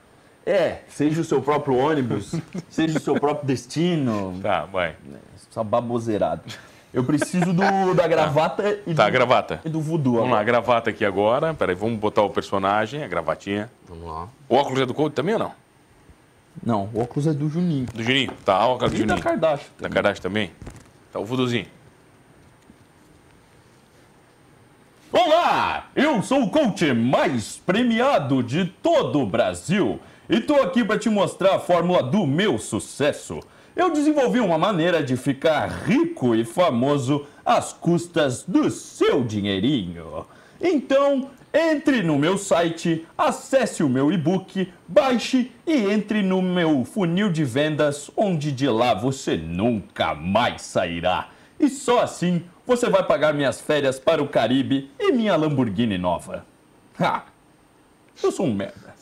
É, 0.45 0.81
seja 0.87 1.21
o 1.21 1.23
seu 1.23 1.41
próprio 1.41 1.75
ônibus, 1.75 2.35
seja 2.69 2.99
o 2.99 3.01
seu 3.01 3.15
próprio 3.19 3.47
destino, 3.47 4.37
Tá, 4.43 4.65
vai. 4.65 4.95
essa 5.49 5.63
baboseirada. 5.63 6.43
Eu 6.93 7.03
preciso 7.03 7.51
do, 7.51 7.93
da 7.93 8.07
gravata 8.07 8.79
e, 8.87 8.93
Tá, 8.93 9.07
do, 9.07 9.11
gravata. 9.11 9.59
e 9.65 9.69
do 9.69 9.81
voodoo. 9.81 10.13
Vamos 10.15 10.29
lá, 10.29 10.37
a 10.37 10.39
agora. 10.41 10.45
gravata 10.45 10.89
aqui 10.91 11.03
agora. 11.03 11.53
Peraí, 11.53 11.75
vamos 11.75 11.99
botar 11.99 12.21
o 12.21 12.29
personagem, 12.29 13.03
a 13.03 13.07
gravatinha. 13.07 13.69
Vamos 13.89 14.05
lá. 14.07 14.27
O 14.47 14.55
óculos 14.55 14.79
é 14.79 14.85
do 14.85 14.93
coach 14.93 15.13
também 15.13 15.33
ou 15.33 15.39
não? 15.39 15.51
Não, 16.63 16.89
o 16.93 17.01
óculos 17.01 17.27
é 17.27 17.33
do 17.33 17.49
Juninho. 17.49 17.85
Do 17.93 18.03
Juninho. 18.03 18.31
Tá, 18.43 18.67
o 18.67 18.71
óculos 18.71 18.91
do 18.91 18.97
E 18.97 19.05
da 19.05 19.15
Juninho. 19.15 19.23
Kardashian. 19.23 19.69
Da 19.79 19.89
Kardashian 19.89 20.21
também? 20.21 20.51
Tá, 21.11 21.19
o 21.19 21.25
vuduzinho. 21.25 21.67
Olá, 25.11 25.89
eu 25.95 26.21
sou 26.21 26.43
o 26.43 26.49
coach 26.49 26.91
mais 26.93 27.57
premiado 27.65 28.43
de 28.43 28.65
todo 28.65 29.21
o 29.21 29.25
Brasil 29.25 29.99
e 30.29 30.41
tô 30.41 30.55
aqui 30.55 30.83
para 30.83 30.99
te 30.99 31.09
mostrar 31.09 31.55
a 31.55 31.59
fórmula 31.59 32.03
do 32.03 32.25
meu 32.25 32.57
sucesso. 32.57 33.39
Eu 33.75 33.91
desenvolvi 33.91 34.39
uma 34.39 34.57
maneira 34.57 35.03
de 35.03 35.15
ficar 35.15 35.67
rico 35.67 36.35
e 36.35 36.43
famoso 36.43 37.25
às 37.45 37.71
custas 37.71 38.43
do 38.43 38.69
seu 38.69 39.23
dinheirinho. 39.23 40.25
Então, 40.59 41.29
entre 41.57 42.03
no 42.03 42.19
meu 42.19 42.37
site, 42.37 43.07
acesse 43.17 43.81
o 43.81 43.87
meu 43.87 44.11
e-book, 44.11 44.73
baixe 44.85 45.53
e 45.65 45.73
entre 45.73 46.21
no 46.21 46.41
meu 46.41 46.83
funil 46.83 47.31
de 47.31 47.45
vendas, 47.45 48.11
onde 48.17 48.51
de 48.51 48.67
lá 48.67 48.93
você 48.93 49.37
nunca 49.37 50.13
mais 50.13 50.63
sairá. 50.63 51.29
E 51.57 51.69
só 51.69 52.01
assim 52.01 52.43
você 52.67 52.89
vai 52.89 53.03
pagar 53.03 53.33
minhas 53.33 53.61
férias 53.61 53.97
para 53.97 54.21
o 54.21 54.27
Caribe 54.27 54.91
e 54.99 55.13
minha 55.13 55.37
Lamborghini 55.37 55.97
nova. 55.97 56.45
Ha! 56.99 57.23
Eu 58.21 58.33
sou 58.33 58.47
um 58.47 58.53
merda. 58.53 58.93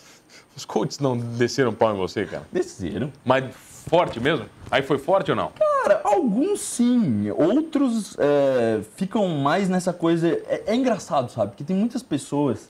Os 0.55 0.63
coaches 0.63 0.99
não 0.99 1.17
desceram 1.17 1.73
pau 1.73 1.91
em 1.95 1.97
você, 1.97 2.23
cara. 2.25 2.43
Desceram. 2.51 3.11
Mas 3.25 3.45
forte 3.55 4.19
mesmo? 4.19 4.45
Aí 4.69 4.83
foi 4.83 4.99
forte 4.99 5.31
ou 5.31 5.35
não? 5.35 5.49
Cara, 5.49 5.72
alguns 6.03 6.61
sim, 6.61 7.29
outros 7.31 8.15
é, 8.19 8.81
ficam 8.95 9.27
mais 9.27 9.69
nessa 9.69 9.91
coisa. 9.93 10.27
É, 10.27 10.63
é 10.67 10.75
engraçado, 10.75 11.31
sabe? 11.31 11.51
Porque 11.51 11.63
tem 11.63 11.75
muitas 11.75 12.03
pessoas 12.03 12.69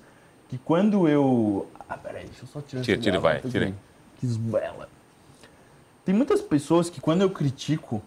que 0.50 0.58
quando 0.58 1.08
eu. 1.08 1.68
Ah, 1.88 1.98
peraí, 1.98 2.26
deixa 2.26 2.44
eu 2.44 2.48
só 2.48 2.62
tirar 2.62 2.82
Tira, 2.82 3.02
tira, 3.02 3.20
vai, 3.20 3.40
tira. 3.42 3.74
Que 4.20 4.26
esbela. 4.26 4.90
Tem 6.06 6.14
muitas 6.14 6.42
pessoas 6.42 6.90
que 6.90 7.00
quando 7.00 7.22
eu 7.22 7.30
critico, 7.30 8.02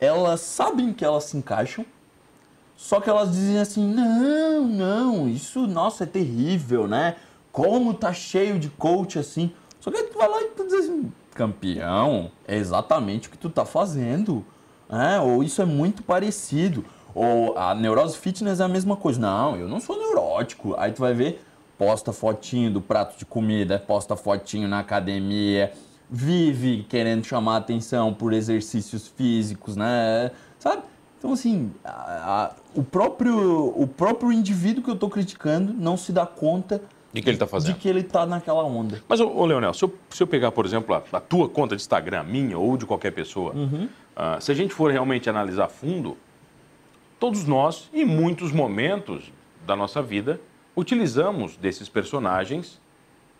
elas 0.00 0.40
sabem 0.40 0.92
que 0.92 1.04
elas 1.04 1.24
se 1.24 1.36
encaixam, 1.36 1.84
só 2.76 3.00
que 3.00 3.10
elas 3.10 3.32
dizem 3.32 3.58
assim: 3.58 3.86
não, 3.86 4.66
não, 4.66 5.28
isso, 5.28 5.66
nossa, 5.66 6.04
é 6.04 6.06
terrível, 6.06 6.86
né? 6.86 7.16
Como 7.52 7.94
tá 7.94 8.12
cheio 8.12 8.58
de 8.58 8.68
coach 8.68 9.18
assim. 9.18 9.52
Só 9.80 9.90
que 9.90 9.96
aí 9.96 10.04
tu 10.04 10.18
vai 10.18 10.28
lá 10.28 10.42
e 10.42 10.48
tu 10.48 10.64
diz 10.64 10.74
assim: 10.74 11.12
campeão, 11.36 12.30
é 12.46 12.56
exatamente 12.56 13.28
o 13.28 13.30
que 13.30 13.38
tu 13.38 13.48
tá 13.50 13.64
fazendo. 13.64 14.44
né? 14.88 15.20
ou 15.20 15.42
isso 15.42 15.60
é 15.60 15.64
muito 15.64 16.02
parecido. 16.02 16.84
Ou 17.14 17.56
a 17.56 17.74
neurose 17.74 18.16
fitness 18.18 18.60
é 18.60 18.64
a 18.64 18.68
mesma 18.68 18.96
coisa. 18.96 19.20
Não, 19.20 19.56
eu 19.56 19.68
não 19.68 19.80
sou 19.80 19.96
neurótico. 19.98 20.74
Aí 20.78 20.92
tu 20.92 21.00
vai 21.00 21.14
ver, 21.14 21.42
posta 21.78 22.12
fotinho 22.12 22.70
do 22.70 22.80
prato 22.80 23.18
de 23.18 23.24
comida, 23.24 23.78
posta 23.78 24.14
fotinho 24.16 24.68
na 24.68 24.80
academia, 24.80 25.72
vive 26.10 26.84
querendo 26.88 27.24
chamar 27.24 27.56
atenção 27.56 28.12
por 28.12 28.32
exercícios 28.32 29.08
físicos, 29.08 29.76
né? 29.76 30.30
Sabe? 30.58 30.82
Então, 31.18 31.32
assim, 31.32 31.72
a- 31.84 31.90
a- 31.90 32.50
o, 32.74 32.82
próprio, 32.84 33.72
o 33.74 33.86
próprio 33.86 34.30
indivíduo 34.30 34.84
que 34.84 34.90
eu 34.90 34.96
tô 34.96 35.08
criticando 35.08 35.72
não 35.72 35.96
se 35.96 36.12
dá 36.12 36.26
conta 36.26 36.82
O 37.20 37.22
que, 37.22 37.30
ele 37.30 37.38
tá 37.38 37.44
de 37.44 37.50
fazendo? 37.50 37.76
que 37.76 37.88
ele 37.88 38.02
tá 38.02 38.26
naquela 38.26 38.64
onda. 38.64 39.02
Mas, 39.08 39.20
ô, 39.20 39.28
ô 39.28 39.46
Leonel, 39.46 39.72
se 39.72 39.84
eu, 39.84 39.94
se 40.10 40.22
eu 40.22 40.26
pegar, 40.26 40.52
por 40.52 40.66
exemplo, 40.66 40.94
a, 40.94 41.02
a 41.12 41.20
tua 41.20 41.48
conta 41.48 41.74
de 41.74 41.82
Instagram, 41.82 42.24
minha 42.24 42.58
ou 42.58 42.76
de 42.76 42.84
qualquer 42.84 43.12
pessoa, 43.12 43.54
ah, 44.14 44.38
se 44.40 44.50
a 44.52 44.54
gente 44.54 44.74
for 44.74 44.90
realmente 44.90 45.28
analisar 45.28 45.64
a 45.64 45.68
fundo, 45.68 46.16
todos 47.18 47.44
nós, 47.44 47.88
em 47.92 48.04
muitos 48.04 48.52
momentos 48.52 49.32
da 49.66 49.74
nossa 49.74 50.02
vida, 50.02 50.40
utilizamos 50.76 51.56
desses 51.56 51.88
personagens 51.88 52.80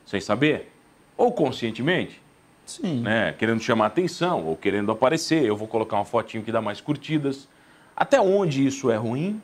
sem 0.05 0.21
saber, 0.21 0.73
ou 1.17 1.33
conscientemente, 1.33 2.21
Sim. 2.65 3.01
né, 3.01 3.33
querendo 3.33 3.61
chamar 3.61 3.87
atenção 3.87 4.45
ou 4.45 4.57
querendo 4.57 4.91
aparecer. 4.93 5.45
Eu 5.45 5.57
vou 5.57 5.69
colocar 5.69 5.97
uma 5.97 6.05
fotinho 6.05 6.43
que 6.43 6.53
dá 6.53 6.61
mais 6.61 6.81
curtidas. 6.81 7.49
Até 7.97 8.21
onde 8.21 8.67
isso 8.67 8.91
é 8.91 8.97
ruim? 8.97 9.41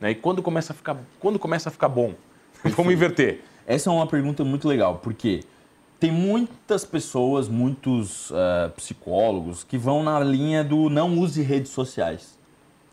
Né? 0.00 0.10
E 0.10 0.14
quando 0.14 0.42
começa 0.42 0.72
a 0.72 0.76
ficar, 0.76 0.96
quando 1.20 1.38
começa 1.38 1.68
a 1.68 1.72
ficar 1.72 1.88
bom? 1.88 2.14
Vamos 2.64 2.92
inverter. 2.92 3.42
Essa 3.66 3.90
é 3.90 3.92
uma 3.92 4.06
pergunta 4.06 4.44
muito 4.44 4.66
legal, 4.68 4.98
porque 5.02 5.44
tem 5.98 6.10
muitas 6.10 6.84
pessoas, 6.84 7.48
muitos 7.48 8.30
eh, 8.34 8.68
psicólogos 8.76 9.62
que 9.64 9.78
vão 9.78 10.02
na 10.02 10.18
linha 10.20 10.64
do 10.64 10.90
não 10.90 11.16
use 11.18 11.42
redes 11.42 11.70
sociais. 11.70 12.38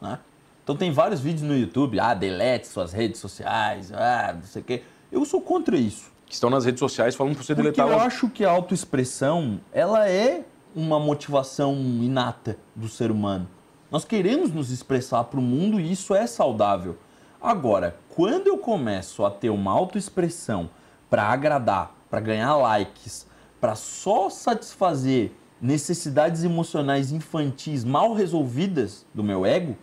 né? 0.01 0.19
Então 0.63 0.75
tem 0.75 0.91
vários 0.91 1.19
vídeos 1.19 1.41
no 1.41 1.57
YouTube, 1.57 1.99
ah, 1.99 2.13
delete 2.13 2.67
suas 2.67 2.93
redes 2.93 3.19
sociais, 3.19 3.91
ah, 3.91 4.33
não 4.35 4.43
sei 4.43 4.61
o 4.61 4.65
quê. 4.65 4.83
Eu 5.11 5.25
sou 5.25 5.41
contra 5.41 5.75
isso. 5.75 6.11
Que 6.27 6.35
estão 6.35 6.51
nas 6.51 6.65
redes 6.65 6.79
sociais 6.79 7.15
falando 7.15 7.33
para 7.33 7.43
você 7.43 7.55
Porque 7.55 7.71
deletar 7.71 7.87
eu 7.87 7.97
lá. 7.97 8.05
acho 8.05 8.29
que 8.29 8.45
a 8.45 8.51
autoexpressão, 8.51 9.59
ela 9.73 10.07
é 10.07 10.43
uma 10.75 10.99
motivação 10.99 11.73
inata 11.75 12.55
do 12.75 12.87
ser 12.87 13.09
humano. 13.09 13.47
Nós 13.89 14.05
queremos 14.05 14.51
nos 14.51 14.69
expressar 14.69 15.23
para 15.23 15.39
o 15.39 15.41
mundo 15.41 15.79
e 15.79 15.91
isso 15.91 16.13
é 16.13 16.27
saudável. 16.27 16.95
Agora, 17.41 17.97
quando 18.19 18.47
eu 18.47 18.57
começo 18.57 19.25
a 19.25 19.31
ter 19.31 19.49
uma 19.49 19.71
autoexpressão 19.71 20.69
para 21.09 21.23
agradar, 21.23 21.95
para 22.09 22.19
ganhar 22.19 22.53
likes, 22.57 23.25
para 23.61 23.75
só 23.75 24.29
satisfazer 24.29 25.31
necessidades 25.61 26.43
emocionais 26.43 27.13
infantis 27.13 27.85
mal 27.85 28.11
resolvidas 28.13 29.05
do 29.13 29.23
meu 29.23 29.45
ego, 29.45 29.77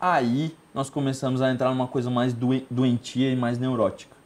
aí 0.00 0.52
nós 0.74 0.90
começamos 0.90 1.40
a 1.40 1.52
entrar 1.52 1.70
numa 1.70 1.86
coisa 1.86 2.10
mais 2.10 2.32
doen- 2.32 2.64
doentia 2.68 3.30
e 3.30 3.36
mais 3.36 3.56
neurótica. 3.56 4.16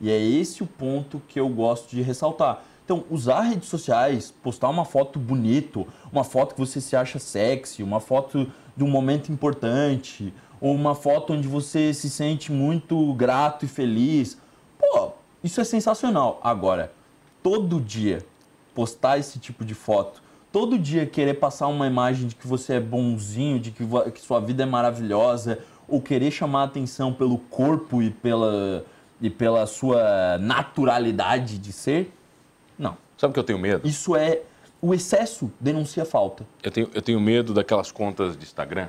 E 0.00 0.08
é 0.08 0.20
esse 0.20 0.62
o 0.62 0.66
ponto 0.66 1.20
que 1.26 1.40
eu 1.40 1.48
gosto 1.48 1.90
de 1.90 2.02
ressaltar. 2.02 2.62
Então, 2.84 3.02
usar 3.10 3.40
redes 3.40 3.68
sociais, 3.68 4.32
postar 4.44 4.68
uma 4.68 4.84
foto 4.84 5.18
bonito, 5.18 5.88
uma 6.12 6.22
foto 6.22 6.54
que 6.54 6.60
você 6.60 6.80
se 6.80 6.94
acha 6.94 7.18
sexy, 7.18 7.82
uma 7.82 7.98
foto 7.98 8.46
de 8.76 8.84
um 8.84 8.88
momento 8.88 9.32
importante, 9.32 10.32
ou 10.60 10.74
uma 10.74 10.94
foto 10.94 11.32
onde 11.32 11.48
você 11.48 11.94
se 11.94 12.10
sente 12.10 12.52
muito 12.52 13.12
grato 13.14 13.64
e 13.64 13.68
feliz. 13.68 14.38
Pô, 14.78 15.12
isso 15.42 15.60
é 15.60 15.64
sensacional. 15.64 16.40
Agora, 16.42 16.92
todo 17.42 17.80
dia 17.80 18.24
postar 18.74 19.18
esse 19.18 19.38
tipo 19.38 19.64
de 19.64 19.74
foto, 19.74 20.22
todo 20.52 20.78
dia 20.78 21.06
querer 21.06 21.34
passar 21.34 21.66
uma 21.68 21.86
imagem 21.86 22.28
de 22.28 22.34
que 22.34 22.46
você 22.46 22.74
é 22.74 22.80
bonzinho, 22.80 23.58
de 23.58 23.70
que, 23.70 23.84
que 24.12 24.20
sua 24.20 24.40
vida 24.40 24.62
é 24.62 24.66
maravilhosa, 24.66 25.58
ou 25.88 26.00
querer 26.00 26.30
chamar 26.30 26.64
atenção 26.64 27.12
pelo 27.12 27.38
corpo 27.38 28.02
e 28.02 28.10
pela, 28.10 28.84
e 29.20 29.28
pela 29.28 29.66
sua 29.66 30.38
naturalidade 30.38 31.58
de 31.58 31.72
ser, 31.72 32.12
não. 32.78 32.96
Sabe 33.16 33.32
o 33.32 33.34
que 33.34 33.40
eu 33.40 33.44
tenho 33.44 33.58
medo? 33.58 33.86
Isso 33.86 34.16
é. 34.16 34.42
O 34.80 34.94
excesso 34.94 35.52
denuncia 35.60 36.06
falta. 36.06 36.46
Eu 36.62 36.70
tenho, 36.70 36.90
eu 36.94 37.02
tenho 37.02 37.20
medo 37.20 37.52
daquelas 37.52 37.92
contas 37.92 38.34
de 38.34 38.44
Instagram 38.44 38.88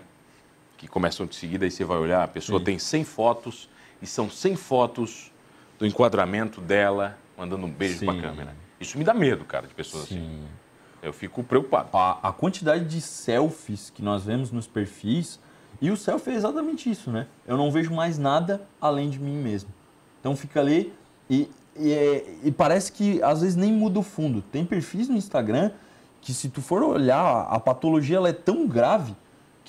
que 0.82 0.88
começam 0.88 1.28
a 1.28 1.30
te 1.30 1.36
seguir, 1.36 1.60
daí 1.60 1.70
você 1.70 1.86
vai 1.86 1.98
olhar, 1.98 2.24
a 2.24 2.28
pessoa 2.28 2.58
Sim. 2.58 2.66
tem 2.66 2.80
100 2.80 3.04
fotos 3.04 3.70
e 4.02 4.08
são 4.08 4.28
100 4.28 4.56
fotos 4.56 5.32
do 5.78 5.86
enquadramento 5.86 6.60
dela 6.60 7.20
mandando 7.38 7.68
um 7.68 7.72
beijo 7.72 8.00
Sim. 8.00 8.06
pra 8.08 8.20
câmera. 8.20 8.56
Isso 8.80 8.98
me 8.98 9.04
dá 9.04 9.14
medo, 9.14 9.46
cara, 9.46 9.68
de 9.68 9.76
pessoas 9.76 10.06
assim. 10.06 10.42
Eu 11.04 11.14
fico 11.14 11.44
preocupado. 11.44 11.90
A, 11.94 12.30
a 12.30 12.34
quantidade 12.34 12.86
de 12.86 13.00
selfies 13.00 13.92
que 13.92 14.02
nós 14.02 14.24
vemos 14.26 14.52
nos 14.52 14.66
perfis, 14.66 15.40
e 15.80 15.92
o 15.92 15.98
selfie 15.98 16.32
é 16.32 16.34
exatamente 16.34 16.90
isso, 16.90 17.12
né? 17.12 17.28
Eu 17.46 17.58
não 17.58 17.72
vejo 17.72 17.94
mais 17.94 18.18
nada 18.18 18.68
além 18.82 19.08
de 19.08 19.20
mim 19.20 19.36
mesmo. 19.38 19.70
Então 20.20 20.36
fica 20.36 20.60
ali 20.60 20.92
e, 21.30 21.48
e, 21.78 21.92
é- 21.92 22.26
e 22.44 22.52
parece 22.52 22.92
que 22.92 23.22
às 23.22 23.42
vezes 23.42 23.56
nem 23.56 23.72
muda 23.72 24.00
o 24.00 24.04
fundo. 24.04 24.42
Tem 24.42 24.66
perfis 24.66 25.08
no 25.08 25.16
Instagram 25.16 25.70
que 26.20 26.34
se 26.34 26.50
tu 26.50 26.60
for 26.60 26.82
olhar, 26.82 27.44
a 27.50 27.60
patologia 27.60 28.18
ela 28.18 28.30
é 28.30 28.34
tão 28.34 28.68
grave 28.68 29.16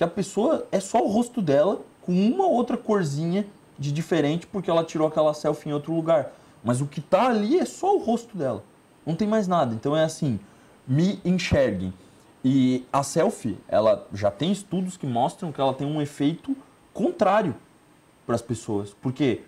que 0.03 0.05
a 0.05 0.07
pessoa 0.07 0.67
é 0.71 0.81
só 0.81 1.01
o 1.01 1.07
rosto 1.07 1.41
dela 1.41 1.81
com 2.01 2.11
uma 2.11 2.45
outra 2.45 2.75
corzinha 2.75 3.47
de 3.79 3.91
diferente 3.91 4.45
porque 4.45 4.69
ela 4.69 4.83
tirou 4.83 5.07
aquela 5.07 5.33
selfie 5.33 5.69
em 5.69 5.73
outro 5.73 5.93
lugar. 5.93 6.33
Mas 6.63 6.81
o 6.81 6.85
que 6.85 6.99
tá 6.99 7.27
ali 7.27 7.57
é 7.57 7.65
só 7.65 7.95
o 7.95 7.99
rosto 7.99 8.37
dela. 8.37 8.63
Não 9.05 9.15
tem 9.15 9.27
mais 9.27 9.47
nada. 9.47 9.73
Então 9.73 9.95
é 9.95 10.03
assim, 10.03 10.39
me 10.85 11.19
enxerguem. 11.23 11.93
E 12.43 12.85
a 12.91 13.01
selfie, 13.01 13.57
ela 13.69 14.05
já 14.13 14.29
tem 14.29 14.51
estudos 14.51 14.97
que 14.97 15.07
mostram 15.07 15.51
que 15.51 15.61
ela 15.61 15.73
tem 15.73 15.87
um 15.87 16.01
efeito 16.01 16.55
contrário 16.93 17.55
para 18.25 18.35
as 18.35 18.41
pessoas. 18.41 18.93
Porque 19.01 19.41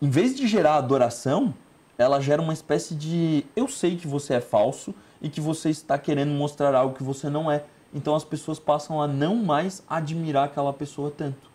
em 0.00 0.08
vez 0.08 0.36
de 0.36 0.46
gerar 0.46 0.76
adoração, 0.76 1.52
ela 1.98 2.20
gera 2.20 2.40
uma 2.40 2.52
espécie 2.52 2.94
de 2.94 3.44
eu 3.56 3.66
sei 3.66 3.96
que 3.96 4.06
você 4.06 4.34
é 4.34 4.40
falso 4.40 4.94
e 5.20 5.28
que 5.28 5.40
você 5.40 5.70
está 5.70 5.98
querendo 5.98 6.30
mostrar 6.30 6.72
algo 6.74 6.94
que 6.94 7.02
você 7.02 7.28
não 7.28 7.50
é. 7.50 7.64
Então 7.94 8.14
as 8.14 8.24
pessoas 8.24 8.58
passam 8.58 9.00
a 9.02 9.06
não 9.06 9.36
mais 9.36 9.82
admirar 9.88 10.44
aquela 10.44 10.72
pessoa 10.72 11.10
tanto. 11.10 11.50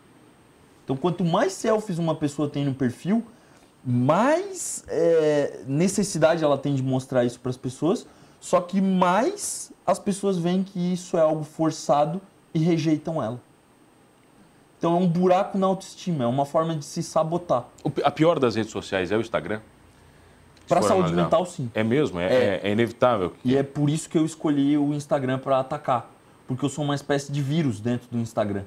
Então 0.84 0.96
quanto 0.96 1.24
mais 1.26 1.54
selfies 1.54 1.98
uma 1.98 2.16
pessoa 2.16 2.48
tem 2.50 2.64
no 2.64 2.74
perfil, 2.74 3.24
mais 3.84 4.84
é, 4.88 5.62
necessidade 5.68 6.44
ela 6.44 6.58
tem 6.58 6.76
de 6.76 6.84
mostrar 6.84 7.26
isso 7.26 7.40
para 7.40 7.50
as 7.50 7.58
pessoas, 7.58 8.06
só 8.40 8.62
que 8.62 8.80
mais 8.82 9.72
as 9.86 9.98
pessoas 10.00 10.38
veem 10.38 10.64
que 10.64 10.94
isso 10.94 11.18
é 11.18 11.22
algo 11.22 11.44
forçado 11.44 12.22
e 12.54 12.60
rejeitam 12.60 13.22
ela. 13.24 13.40
Então 14.78 14.96
é 14.96 15.00
um 15.00 15.08
buraco 15.08 15.58
na 15.58 15.66
autoestima, 15.68 16.24
é 16.24 16.28
uma 16.28 16.46
forma 16.46 16.76
de 16.76 16.86
se 16.86 17.02
sabotar. 17.02 17.66
A 18.04 18.12
pior 18.12 18.38
das 18.40 18.56
redes 18.56 18.72
sociais 18.72 19.12
é 19.12 19.18
o 19.18 19.22
Instagram? 19.22 19.60
Para 20.68 20.82
saúde 20.82 21.08
analisar. 21.08 21.24
mental, 21.24 21.46
sim. 21.46 21.72
É 21.74 21.84
mesmo? 21.84 22.20
É, 22.20 22.26
É. 22.26 22.30
é- 22.30 22.60
é 22.64 22.72
inevitável. 22.72 23.34
E 23.44 23.56
é 23.56 23.64
por 23.64 23.90
isso 23.90 24.10
que 24.10 24.18
eu 24.18 24.26
escolhi 24.26 24.78
o 24.78 24.94
Instagram 24.94 25.40
para 25.40 25.60
atacar. 25.60 26.12
Porque 26.48 26.64
eu 26.66 26.70
sou 26.70 26.84
uma 26.84 26.96
espécie 26.96 27.32
de 27.32 27.42
vírus 27.42 27.80
dentro 27.80 28.08
do 28.10 28.18
Instagram. 28.18 28.64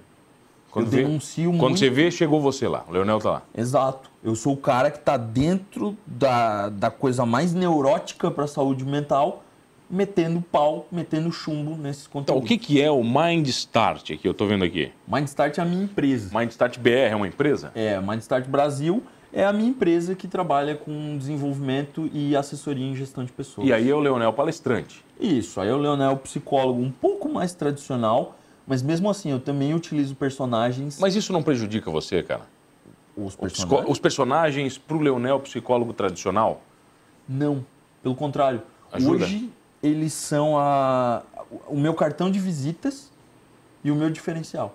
Quando, 0.70 0.86
eu 0.86 0.90
vê- 0.90 1.02
denuncio 1.02 1.50
quando 1.52 1.60
muito. 1.62 1.78
você 1.78 1.90
vê, 1.90 2.10
chegou 2.10 2.40
você 2.40 2.68
lá. 2.68 2.84
O 2.88 2.92
Leonel 2.92 3.18
tá 3.18 3.30
lá. 3.30 3.42
Exato. 3.56 4.08
Eu 4.22 4.36
sou 4.36 4.52
o 4.52 4.56
cara 4.56 4.90
que 4.90 4.98
está 4.98 5.16
dentro 5.16 5.96
da, 6.06 6.68
da 6.68 6.90
coisa 6.90 7.26
mais 7.26 7.52
neurótica 7.52 8.30
para 8.30 8.44
a 8.44 8.46
saúde 8.46 8.84
mental, 8.84 9.42
metendo 9.88 10.40
pau, 10.40 10.86
metendo 10.92 11.32
chumbo 11.32 11.76
nesses 11.76 12.02
Então, 12.04 12.12
conteúdos. 12.20 12.44
o 12.44 12.46
que, 12.46 12.56
que 12.56 12.80
é 12.80 12.88
o 12.88 13.02
Mind 13.02 13.48
Start 13.48 14.12
que 14.16 14.28
eu 14.28 14.32
tô 14.32 14.46
vendo 14.46 14.64
aqui? 14.64 14.92
Mindstart 15.08 15.58
é 15.58 15.62
a 15.62 15.64
minha 15.64 15.82
empresa. 15.82 16.38
Mind 16.38 16.50
Start 16.50 16.78
BR 16.78 16.90
é 17.10 17.16
uma 17.16 17.26
empresa? 17.26 17.72
É, 17.74 17.98
Mindstart 18.00 18.46
Brasil 18.46 19.02
é 19.32 19.44
a 19.44 19.52
minha 19.52 19.70
empresa 19.70 20.14
que 20.14 20.26
trabalha 20.26 20.74
com 20.74 21.16
desenvolvimento 21.16 22.10
e 22.12 22.34
assessoria 22.36 22.84
em 22.84 22.94
gestão 22.94 23.24
de 23.24 23.32
pessoas. 23.32 23.66
E 23.66 23.72
aí 23.72 23.88
é 23.88 23.94
o 23.94 24.00
Leonel 24.00 24.32
palestrante. 24.32 25.04
Isso, 25.18 25.60
aí 25.60 25.70
o 25.70 25.76
Leonel 25.76 26.10
é 26.10 26.12
o 26.12 26.16
psicólogo 26.16 26.80
um 26.80 26.90
pouco 26.90 27.28
mais 27.28 27.54
tradicional, 27.54 28.36
mas 28.66 28.82
mesmo 28.82 29.08
assim 29.08 29.30
eu 29.30 29.40
também 29.40 29.74
utilizo 29.74 30.14
personagens. 30.14 30.98
Mas 30.98 31.14
isso 31.14 31.32
não 31.32 31.42
prejudica 31.42 31.90
você, 31.90 32.22
cara? 32.22 32.42
os 33.16 33.34
O 33.34 33.38
personagens? 33.38 33.90
Os 33.90 33.98
personagens 33.98 34.78
pro 34.78 34.98
Leonel 34.98 35.40
psicólogo 35.40 35.92
tradicional? 35.92 36.62
Não, 37.28 37.64
pelo 38.02 38.14
contrário. 38.14 38.62
Ajuda? 38.92 39.24
Hoje 39.24 39.50
eles 39.82 40.12
são 40.12 40.58
a, 40.58 41.22
o 41.68 41.78
meu 41.78 41.94
cartão 41.94 42.30
de 42.30 42.38
visitas 42.38 43.10
e 43.82 43.90
o 43.90 43.94
meu 43.94 44.10
diferencial. 44.10 44.74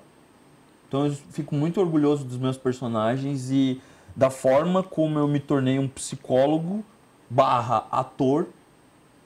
Então 0.87 1.05
eu 1.07 1.13
fico 1.31 1.53
muito 1.55 1.79
orgulhoso 1.79 2.23
dos 2.23 2.37
meus 2.37 2.57
personagens 2.57 3.51
e 3.51 3.81
da 4.15 4.29
forma 4.29 4.81
como 4.81 5.19
eu 5.19 5.27
me 5.27 5.39
tornei 5.39 5.77
um 5.79 5.87
psicólogo 5.87 6.83
barra 7.29 7.85
ator 7.91 8.47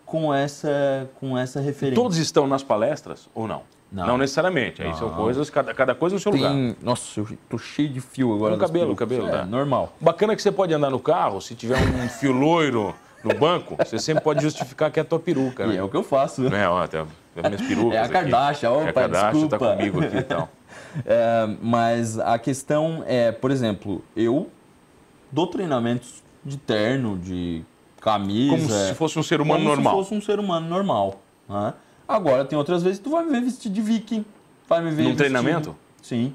com 0.05 0.33
essa, 0.33 1.09
com 1.19 1.37
essa 1.37 1.59
referência. 1.59 2.01
Todos 2.01 2.17
estão 2.17 2.47
nas 2.47 2.63
palestras 2.63 3.29
ou 3.35 3.47
não? 3.47 3.61
Não. 3.91 4.17
necessariamente. 4.19 4.83
Aí 4.83 4.93
são 4.95 5.09
Não. 5.09 5.15
coisas, 5.15 5.49
cada, 5.49 5.73
cada 5.73 5.95
coisa 5.95 6.15
no 6.15 6.19
seu 6.19 6.31
lugar. 6.31 6.51
Tem... 6.51 6.75
Nossa, 6.81 7.19
eu 7.19 7.27
tô 7.49 7.57
cheio 7.57 7.89
de 7.89 7.99
fio 7.99 8.33
agora. 8.35 8.53
No 8.53 8.59
das 8.59 8.67
cabelo, 8.69 8.95
perucas. 8.95 9.17
cabelo, 9.17 9.27
É, 9.27 9.39
tá. 9.39 9.45
normal. 9.45 9.93
Bacana 9.99 10.35
que 10.35 10.41
você 10.43 10.51
pode 10.51 10.71
andar 10.73 10.91
no 10.91 10.99
carro, 10.99 11.41
se 11.41 11.55
tiver 11.55 11.75
um 11.77 12.07
fio 12.09 12.31
loiro 12.31 12.93
no 13.23 13.33
banco, 13.33 13.75
você 13.83 13.97
sempre 13.97 14.23
pode 14.23 14.41
justificar 14.43 14.91
que 14.91 14.99
é 14.99 15.01
a 15.01 15.05
tua 15.05 15.19
peruca. 15.19 15.63
E 15.63 15.67
Né? 15.69 15.75
é 15.77 15.83
o 15.83 15.89
que 15.89 15.97
eu 15.97 16.03
faço. 16.03 16.45
É, 16.53 16.69
ó, 16.69 16.85
tem 16.87 17.01
as 17.01 17.43
minhas 17.49 17.61
perucas. 17.67 17.93
É 17.95 18.01
a. 18.03 18.07
Kardashian, 18.09 18.69
opa, 18.71 18.83
é 18.85 18.89
a 18.89 18.93
Kardashian, 18.93 19.31
tá 19.47 19.57
desculpa. 19.57 19.75
comigo 19.75 20.01
aqui 20.03 20.17
e 20.17 20.23
tal. 20.23 20.49
É, 21.05 21.47
mas 21.61 22.17
a 22.17 22.39
questão 22.39 23.03
é, 23.05 23.31
por 23.31 23.51
exemplo, 23.51 24.03
eu 24.15 24.49
dou 25.31 25.47
treinamentos 25.47 26.23
de 26.43 26.57
terno, 26.57 27.17
de 27.17 27.63
camisa. 28.01 28.55
Como 28.55 28.69
se 28.69 28.93
fosse 28.95 29.19
um 29.19 29.23
ser 29.23 29.41
humano 29.41 29.63
como 29.63 29.75
normal. 29.75 29.93
se 29.93 29.99
fosse 30.09 30.13
um 30.15 30.21
ser 30.25 30.39
humano 30.39 30.67
normal. 30.67 31.19
né? 31.47 31.73
Agora, 32.07 32.43
tem 32.45 32.57
outras 32.57 32.81
vezes 32.81 32.97
que 32.99 33.03
tu 33.03 33.11
vai 33.11 33.23
me 33.23 33.31
ver 33.31 33.41
vestido 33.41 33.73
de 33.73 33.81
viking. 33.81 34.25
Vai 34.67 34.79
me 34.81 34.89
ver 34.91 35.03
Num 35.03 35.09
vestido- 35.09 35.17
treinamento? 35.17 35.75
Sim. 36.01 36.33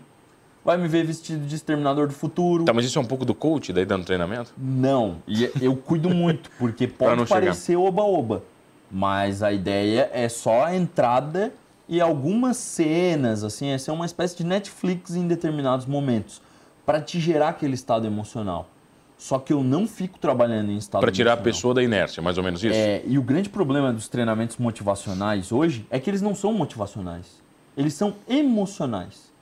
Vai 0.65 0.77
me 0.79 0.89
ver 0.89 1.05
vestido 1.05 1.45
de 1.47 1.55
Exterminador 1.55 2.07
do 2.07 2.15
Futuro. 2.15 2.65
Tá, 2.65 2.73
mas 2.73 2.85
isso 2.87 2.99
é 2.99 3.03
um 3.03 3.05
pouco 3.07 3.25
do 3.25 3.35
coach 3.35 3.73
daí 3.73 3.85
dando 3.85 4.05
treinamento? 4.05 4.53
Não, 4.57 5.17
e 5.29 5.51
eu 5.61 5.77
cuido 5.77 6.09
muito, 6.09 6.51
porque 6.59 6.87
pode 6.89 7.27
parecer 7.27 7.77
oba-oba, 7.77 8.43
mas 8.91 9.43
a 9.43 9.53
ideia 9.53 10.09
é 10.13 10.27
só 10.29 10.65
a 10.65 10.75
entrada 10.75 11.53
e 11.87 12.01
algumas 12.01 12.57
cenas, 12.57 13.45
assim, 13.45 13.69
é 13.69 13.77
ser 13.79 13.91
uma 13.91 14.07
espécie 14.07 14.37
de 14.39 14.45
Netflix 14.45 15.15
em 15.15 15.27
determinados 15.29 15.85
momentos, 15.85 16.41
para 16.87 16.99
te 17.01 17.21
gerar 17.21 17.49
aquele 17.51 17.75
estado 17.75 18.07
emocional. 18.07 18.69
Só 19.17 19.39
que 19.39 19.53
eu 19.53 19.63
não 19.63 19.87
fico 19.87 20.19
trabalhando 20.19 20.71
em 20.71 20.77
estado 20.77 21.01
Pra 21.01 21.13
tirar 21.13 21.35
a 21.35 21.37
pessoa 21.37 21.73
da 21.73 21.83
inércia, 21.83 22.23
mais 22.23 22.37
ou 22.37 22.45
menos 22.45 22.63
isso? 22.63 22.75
É, 22.75 23.03
e 23.07 23.19
o 23.19 23.23
grande 23.23 23.49
problema 23.49 23.93
dos 23.93 24.09
treinamentos 24.09 24.57
motivacionais 24.57 25.53
hoje 25.53 25.87
é 25.91 25.99
que 25.99 26.11
eles 26.11 26.21
não 26.21 26.35
são 26.35 26.53
motivacionais. 26.53 27.43
Eles 27.77 27.95
são 27.95 28.15
emocionais. 28.29 29.33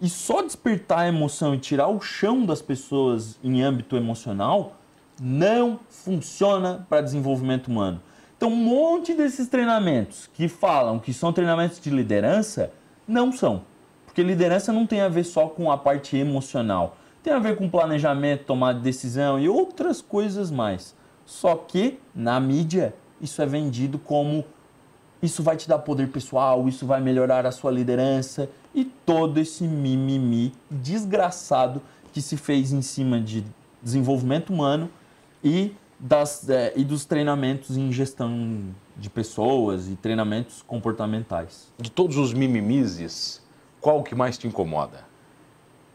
E 0.00 0.08
só 0.08 0.42
despertar 0.42 1.00
a 1.00 1.08
emoção 1.08 1.54
e 1.54 1.58
tirar 1.58 1.88
o 1.88 2.00
chão 2.00 2.46
das 2.46 2.62
pessoas 2.62 3.38
em 3.42 3.62
âmbito 3.62 3.96
emocional 3.96 4.76
não 5.20 5.80
funciona 5.90 6.86
para 6.88 7.00
desenvolvimento 7.00 7.68
humano. 7.68 8.00
Então, 8.36 8.50
um 8.50 8.56
monte 8.56 9.14
desses 9.14 9.48
treinamentos 9.48 10.30
que 10.32 10.46
falam 10.46 11.00
que 11.00 11.12
são 11.12 11.32
treinamentos 11.32 11.80
de 11.80 11.90
liderança, 11.90 12.70
não 13.06 13.32
são. 13.32 13.62
Porque 14.06 14.22
liderança 14.22 14.72
não 14.72 14.86
tem 14.86 15.00
a 15.00 15.08
ver 15.08 15.24
só 15.24 15.48
com 15.48 15.72
a 15.72 15.76
parte 15.76 16.16
emocional. 16.16 16.96
Tem 17.28 17.36
a 17.36 17.40
ver 17.40 17.56
com 17.56 17.68
planejamento, 17.68 18.44
tomada 18.44 18.78
de 18.78 18.84
decisão 18.84 19.38
e 19.38 19.50
outras 19.50 20.00
coisas 20.00 20.50
mais. 20.50 20.94
Só 21.26 21.56
que, 21.56 21.98
na 22.14 22.40
mídia, 22.40 22.94
isso 23.20 23.42
é 23.42 23.44
vendido 23.44 23.98
como 23.98 24.46
isso 25.22 25.42
vai 25.42 25.54
te 25.54 25.68
dar 25.68 25.78
poder 25.80 26.08
pessoal, 26.08 26.66
isso 26.66 26.86
vai 26.86 27.02
melhorar 27.02 27.44
a 27.44 27.52
sua 27.52 27.70
liderança 27.70 28.48
e 28.74 28.82
todo 28.82 29.36
esse 29.36 29.64
mimimi 29.64 30.54
desgraçado 30.70 31.82
que 32.14 32.22
se 32.22 32.34
fez 32.34 32.72
em 32.72 32.80
cima 32.80 33.20
de 33.20 33.44
desenvolvimento 33.82 34.48
humano 34.48 34.88
e, 35.44 35.74
das, 36.00 36.48
eh, 36.48 36.72
e 36.76 36.82
dos 36.82 37.04
treinamentos 37.04 37.76
em 37.76 37.92
gestão 37.92 38.58
de 38.96 39.10
pessoas 39.10 39.86
e 39.86 39.96
treinamentos 39.96 40.62
comportamentais. 40.62 41.70
De 41.76 41.90
todos 41.90 42.16
os 42.16 42.32
mimimizes, 42.32 43.42
qual 43.82 44.02
que 44.02 44.14
mais 44.14 44.38
te 44.38 44.48
incomoda? 44.48 45.07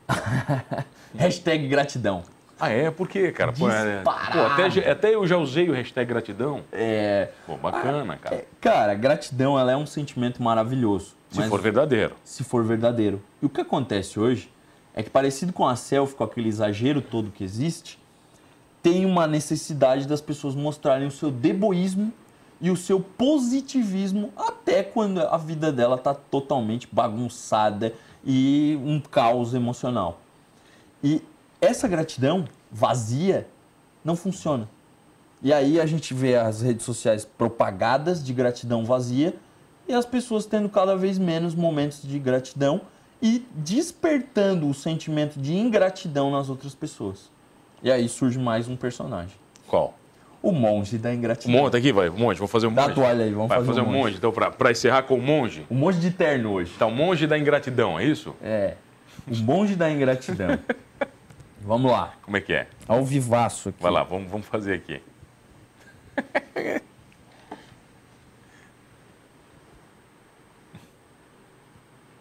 Hashtag 1.17 1.67
gratidão. 1.67 2.23
Ah, 2.59 2.69
é? 2.69 2.89
Por 2.91 3.07
quê, 3.09 3.31
cara? 3.31 3.51
Pô, 3.51 3.69
é- 3.69 4.01
pô, 4.03 4.09
até, 4.09 4.89
até 4.89 5.15
eu 5.15 5.25
já 5.27 5.37
usei 5.37 5.69
o 5.69 5.73
hashtag 5.73 6.07
gratidão. 6.07 6.61
É, 6.71 7.29
Pô, 7.45 7.57
bacana, 7.57 8.15
cara. 8.15 8.35
é, 8.35 8.45
cara, 8.61 8.93
gratidão 8.93 9.59
ela 9.59 9.71
é 9.71 9.75
um 9.77 9.85
sentimento 9.85 10.41
maravilhoso. 10.41 11.15
Se 11.29 11.43
for 11.49 11.59
verdadeiro. 11.59 12.15
se 12.23 12.43
for 12.43 12.63
verdadeiro. 12.63 13.21
E 13.41 13.45
o 13.45 13.49
que 13.49 13.59
acontece 13.61 14.19
hoje 14.19 14.49
é 14.93 15.01
que, 15.01 15.09
parecido 15.09 15.51
com 15.51 15.67
a 15.67 15.75
selfie, 15.75 16.15
com 16.15 16.23
aquele 16.23 16.47
exagero 16.47 17.01
todo 17.01 17.31
que 17.31 17.43
existe, 17.43 17.99
tem 18.81 19.05
uma 19.05 19.25
necessidade 19.27 20.07
das 20.07 20.21
pessoas 20.21 20.55
mostrarem 20.55 21.07
o 21.07 21.11
seu 21.11 21.31
deboísmo 21.31 22.13
e 22.61 22.69
o 22.69 22.77
seu 22.77 22.99
positivismo 22.99 24.31
até 24.37 24.83
quando 24.83 25.19
a 25.19 25.37
vida 25.37 25.71
dela 25.71 25.95
está 25.95 26.13
totalmente 26.13 26.87
bagunçada 26.91 27.93
e 28.23 28.79
um 28.83 28.99
caos 28.99 29.53
emocional. 29.53 30.19
E 31.03 31.21
essa 31.59 31.87
gratidão 31.87 32.45
vazia 32.71 33.47
não 34.03 34.15
funciona. 34.15 34.67
E 35.41 35.51
aí 35.51 35.79
a 35.79 35.85
gente 35.85 36.13
vê 36.13 36.35
as 36.35 36.61
redes 36.61 36.85
sociais 36.85 37.25
propagadas 37.25 38.23
de 38.23 38.33
gratidão 38.33 38.85
vazia 38.85 39.35
e 39.87 39.93
as 39.93 40.05
pessoas 40.05 40.45
tendo 40.45 40.69
cada 40.69 40.95
vez 40.95 41.17
menos 41.17 41.53
momentos 41.53 42.01
de 42.01 42.17
gratidão 42.17 42.81
e 43.21 43.45
despertando 43.53 44.67
o 44.67 44.73
sentimento 44.73 45.39
de 45.39 45.53
ingratidão 45.53 46.31
nas 46.31 46.49
outras 46.49 46.73
pessoas. 46.73 47.29
E 47.81 47.91
aí 47.91 48.07
surge 48.07 48.39
mais 48.39 48.69
um 48.69 48.77
personagem. 48.77 49.35
Qual? 49.67 49.93
O 50.43 50.51
monge 50.51 50.97
da 50.97 51.13
ingratidão. 51.15 51.57
Monte 51.57 51.77
aqui, 51.77 51.93
vai. 51.93 52.09
Monge, 52.09 52.37
vou 52.37 52.49
fazer 52.49 52.67
um 52.67 52.73
Dá 52.73 52.83
a 52.83 52.87
monge. 52.89 52.95
toalha 52.99 53.23
aí, 53.23 53.31
vamos 53.31 53.47
vai 53.47 53.59
fazer 53.59 53.67
fazer 53.69 53.81
um 53.81 53.85
monge. 53.85 53.97
monge. 53.97 54.17
Então, 54.17 54.31
pra, 54.33 54.51
pra 54.51 54.71
encerrar 54.71 55.03
com 55.03 55.15
o 55.15 55.21
monge. 55.21 55.65
O 55.69 55.73
monge 55.73 55.99
de 56.01 56.11
terno 56.11 56.51
hoje. 56.51 56.73
Tá, 56.77 56.85
o 56.85 56.91
monge 56.91 57.25
da 57.25 57.39
ingratidão, 57.39 57.97
é 57.97 58.03
isso? 58.03 58.35
É. 58.43 58.75
O 59.25 59.37
monge 59.37 59.73
da 59.73 59.89
ingratidão. 59.89 60.59
Vamos 61.61 61.89
lá. 61.89 62.13
Como 62.23 62.35
é 62.35 62.41
que 62.41 62.51
é? 62.51 62.67
Ao 62.85 63.05
vivaço 63.05 63.69
aqui. 63.69 63.81
Vai 63.81 63.91
lá, 63.91 64.03
vamos, 64.03 64.29
vamos 64.29 64.45
fazer 64.45 64.73
aqui. 64.73 65.01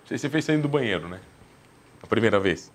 Você 0.07 0.29
fez 0.29 0.45
saindo 0.45 0.63
do 0.63 0.69
banheiro, 0.69 1.09
né? 1.09 1.21
A 2.03 2.07
primeira 2.07 2.39
vez. 2.39 2.71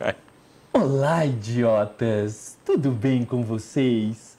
Olá, 0.72 1.26
idiotas! 1.26 2.56
Tudo 2.64 2.90
bem 2.92 3.24
com 3.24 3.42
vocês? 3.42 4.29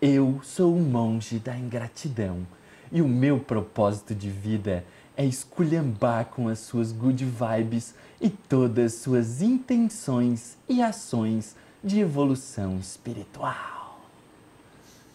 Eu 0.00 0.40
sou 0.44 0.76
o 0.76 0.80
monge 0.80 1.40
da 1.40 1.56
ingratidão 1.56 2.46
e 2.92 3.02
o 3.02 3.08
meu 3.08 3.40
propósito 3.40 4.14
de 4.14 4.30
vida 4.30 4.84
é 5.16 5.26
esculhambar 5.26 6.26
com 6.26 6.46
as 6.46 6.60
suas 6.60 6.92
good 6.92 7.24
vibes 7.24 7.96
e 8.20 8.30
todas 8.30 8.94
suas 8.94 9.42
intenções 9.42 10.56
e 10.68 10.80
ações 10.80 11.56
de 11.82 11.98
evolução 11.98 12.78
espiritual. 12.78 13.98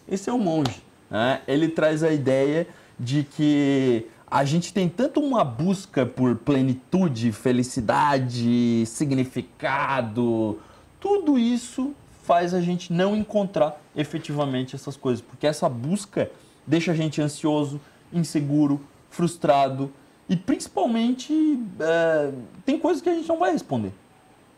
Esse 0.06 0.30
é 0.30 0.34
o 0.34 0.38
monge. 0.38 0.84
Né? 1.10 1.42
Ele 1.48 1.70
traz 1.70 2.04
a 2.04 2.12
ideia 2.12 2.68
de 3.00 3.24
que 3.24 4.06
a 4.30 4.44
gente 4.44 4.74
tem 4.74 4.90
tanto 4.90 5.22
uma 5.22 5.46
busca 5.46 6.06
por 6.06 6.36
plenitude, 6.36 7.32
felicidade, 7.32 8.86
significado, 8.86 10.60
tudo 11.00 11.40
isso 11.40 11.94
faz 12.24 12.54
a 12.54 12.62
gente 12.62 12.92
não 12.92 13.16
encontrar 13.16 13.80
efetivamente 13.96 14.76
essas 14.76 14.98
coisas, 14.98 15.22
porque 15.22 15.46
essa 15.46 15.70
busca 15.70 16.32
deixa 16.66 16.92
a 16.92 16.96
gente 16.96 17.22
ansioso, 17.22 17.80
inseguro, 18.12 18.82
frustrado 19.10 19.92
e 20.28 20.36
principalmente 20.36 21.60
é, 21.80 22.32
tem 22.66 22.80
coisas 22.80 23.02
que 23.02 23.10
a 23.10 23.14
gente 23.14 23.28
não 23.28 23.40
vai 23.40 23.52
responder. 23.52 23.94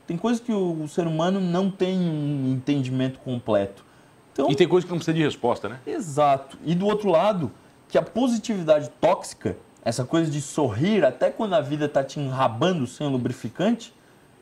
Tem 0.08 0.16
coisas 0.18 0.40
que 0.40 0.54
o, 0.54 0.88
ser 0.88 1.08
humano 1.08 1.42
não 1.42 1.72
tem 1.72 1.98
um 1.98 2.54
entendimento 2.54 3.18
completo. 3.20 3.84
Então, 4.32 4.52
e 4.52 4.56
tem 4.56 4.68
coisas 4.68 4.86
que 4.86 4.92
não 4.92 5.00
precisa 5.00 5.18
de 5.18 5.24
resposta, 5.24 5.68
né? 5.68 5.80
Exato. 5.88 6.58
E 6.64 6.76
do 6.76 6.86
outro 6.86 7.10
lado, 7.10 7.52
que 7.90 7.98
a 7.98 8.04
positividade 8.04 8.92
tóxica, 9.02 9.58
essa 9.84 10.06
coisa 10.06 10.30
de 10.30 10.42
sorrir 10.42 11.04
até 11.04 11.32
quando 11.32 11.54
a 11.54 11.62
vida 11.62 11.86
está 11.86 12.04
te 12.04 12.20
enrabando 12.20 12.86
sem 12.86 13.08
lubrificante, 13.08 13.94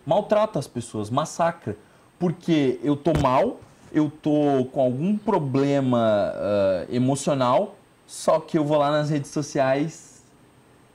maltrata 0.06 0.60
as 0.60 0.68
pessoas, 0.68 1.10
massacra. 1.10 1.78
Porque 2.24 2.80
eu 2.82 2.96
tô 2.96 3.12
mal, 3.22 3.60
eu 3.92 4.10
tô 4.10 4.64
com 4.72 4.80
algum 4.80 5.18
problema 5.18 6.32
uh, 6.34 6.96
emocional, 6.96 7.76
só 8.08 8.40
que 8.40 8.58
eu 8.58 8.64
vou 8.64 8.78
lá 8.78 8.90
nas 8.90 9.10
redes 9.10 9.30
sociais, 9.30 10.24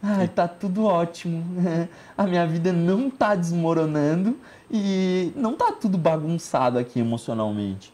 ai, 0.03 0.27
tá 0.27 0.49
tudo 0.49 0.87
ótimo, 0.87 1.45
a 2.17 2.27
minha 2.27 2.47
vida 2.47 2.73
não 2.73 3.11
tá 3.11 3.35
desmoronando 3.35 4.39
e 4.71 5.31
não 5.37 5.53
tá 5.53 5.71
tudo 5.71 5.99
bagunçado 5.99 6.79
aqui 6.79 6.99
emocionalmente. 6.99 7.93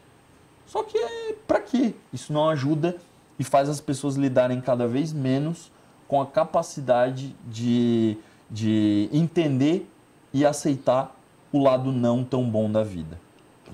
Só 0.64 0.84
que 0.84 0.96
é 0.96 1.34
para 1.44 1.58
quê? 1.58 1.92
Isso 2.12 2.32
não 2.32 2.48
ajuda 2.48 2.96
e 3.36 3.42
faz 3.42 3.68
as 3.68 3.80
pessoas 3.80 4.14
lidarem 4.14 4.60
cada 4.60 4.86
vez 4.86 5.12
menos 5.12 5.72
com 6.06 6.22
a 6.22 6.26
capacidade 6.26 7.34
de, 7.44 8.16
de 8.48 9.08
entender 9.12 9.90
e 10.32 10.46
aceitar 10.46 11.16
o 11.52 11.60
lado 11.60 11.90
não 11.90 12.22
tão 12.22 12.48
bom 12.48 12.70
da 12.70 12.84
vida. 12.84 13.23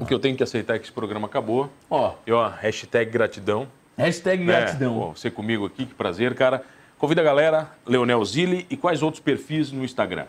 O 0.01 0.07
que 0.07 0.15
eu 0.15 0.19
tenho 0.19 0.35
que 0.35 0.43
aceitar 0.43 0.77
é 0.77 0.79
que 0.79 0.87
esse 0.87 0.93
programa 0.93 1.27
acabou. 1.27 1.69
Ó. 1.91 2.15
E 2.27 2.33
ó, 2.33 2.49
hashtag 2.49 3.11
gratidão. 3.11 3.69
Hashtag 3.99 4.43
gratidão. 4.43 5.11
É, 5.11 5.19
você 5.19 5.31
comigo 5.31 5.67
aqui, 5.67 5.85
que 5.85 5.95
prazer, 5.95 6.35
cara. 6.35 6.65
Convida 6.99 7.21
a 7.21 7.25
galera, 7.25 7.71
Leonel 7.87 8.25
Zilli 8.25 8.67
e 8.71 8.79
quais 8.79 9.03
outros 9.03 9.23
perfis 9.23 9.71
no 9.71 9.85
Instagram? 9.85 10.25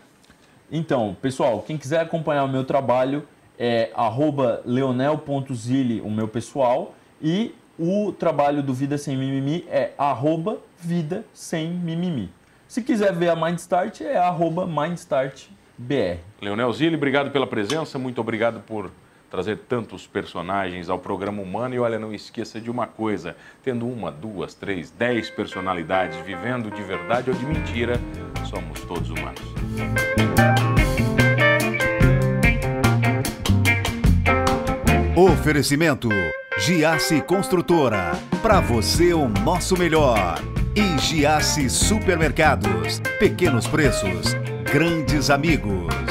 Então, 0.70 1.16
pessoal, 1.22 1.62
quem 1.62 1.78
quiser 1.78 2.00
acompanhar 2.00 2.44
o 2.44 2.48
meu 2.48 2.64
trabalho 2.64 3.26
é 3.58 3.90
leonel.zilli, 4.64 6.02
o 6.02 6.10
meu 6.10 6.28
pessoal, 6.28 6.94
e 7.20 7.54
o 7.78 8.12
trabalho 8.12 8.62
do 8.62 8.74
Vida 8.74 8.98
Sem 8.98 9.16
Mimimi 9.16 9.64
é 9.70 9.92
arroba 9.96 10.58
Vida 10.78 11.24
Sem 11.32 11.70
Mimimi. 11.70 12.30
Se 12.68 12.82
quiser 12.82 13.14
ver 13.14 13.30
a 13.30 13.36
Mindstart, 13.36 14.02
é 14.02 14.16
arroba 14.16 14.66
MindstartBR. 14.66 16.20
Leonel 16.40 16.72
Zilli, 16.72 16.96
obrigado 16.96 17.30
pela 17.30 17.46
presença, 17.46 17.98
muito 17.98 18.20
obrigado 18.20 18.60
por 18.60 18.90
trazer 19.32 19.60
tantos 19.66 20.06
personagens 20.06 20.90
ao 20.90 20.98
programa 20.98 21.40
humano. 21.40 21.74
E 21.74 21.78
olha, 21.78 21.98
não 21.98 22.12
esqueça 22.12 22.60
de 22.60 22.70
uma 22.70 22.86
coisa: 22.86 23.34
tendo 23.64 23.88
uma, 23.88 24.12
duas, 24.12 24.52
três, 24.52 24.90
dez 24.90 25.30
personalidades, 25.30 26.18
vivendo 26.18 26.70
de 26.70 26.82
verdade 26.82 27.30
ou 27.30 27.36
de 27.36 27.46
mentira, 27.46 27.94
somos 28.44 28.82
todos 28.82 29.08
humanos. 29.08 29.40
Oferecimento: 35.16 36.10
Giasse 36.58 37.22
Construtora. 37.22 38.12
Para 38.42 38.60
você, 38.60 39.14
o 39.14 39.28
nosso 39.28 39.78
melhor. 39.78 40.38
E 40.76 40.98
Giasse 40.98 41.70
Supermercados. 41.70 43.00
Pequenos 43.18 43.66
preços, 43.66 44.34
grandes 44.70 45.30
amigos. 45.30 46.01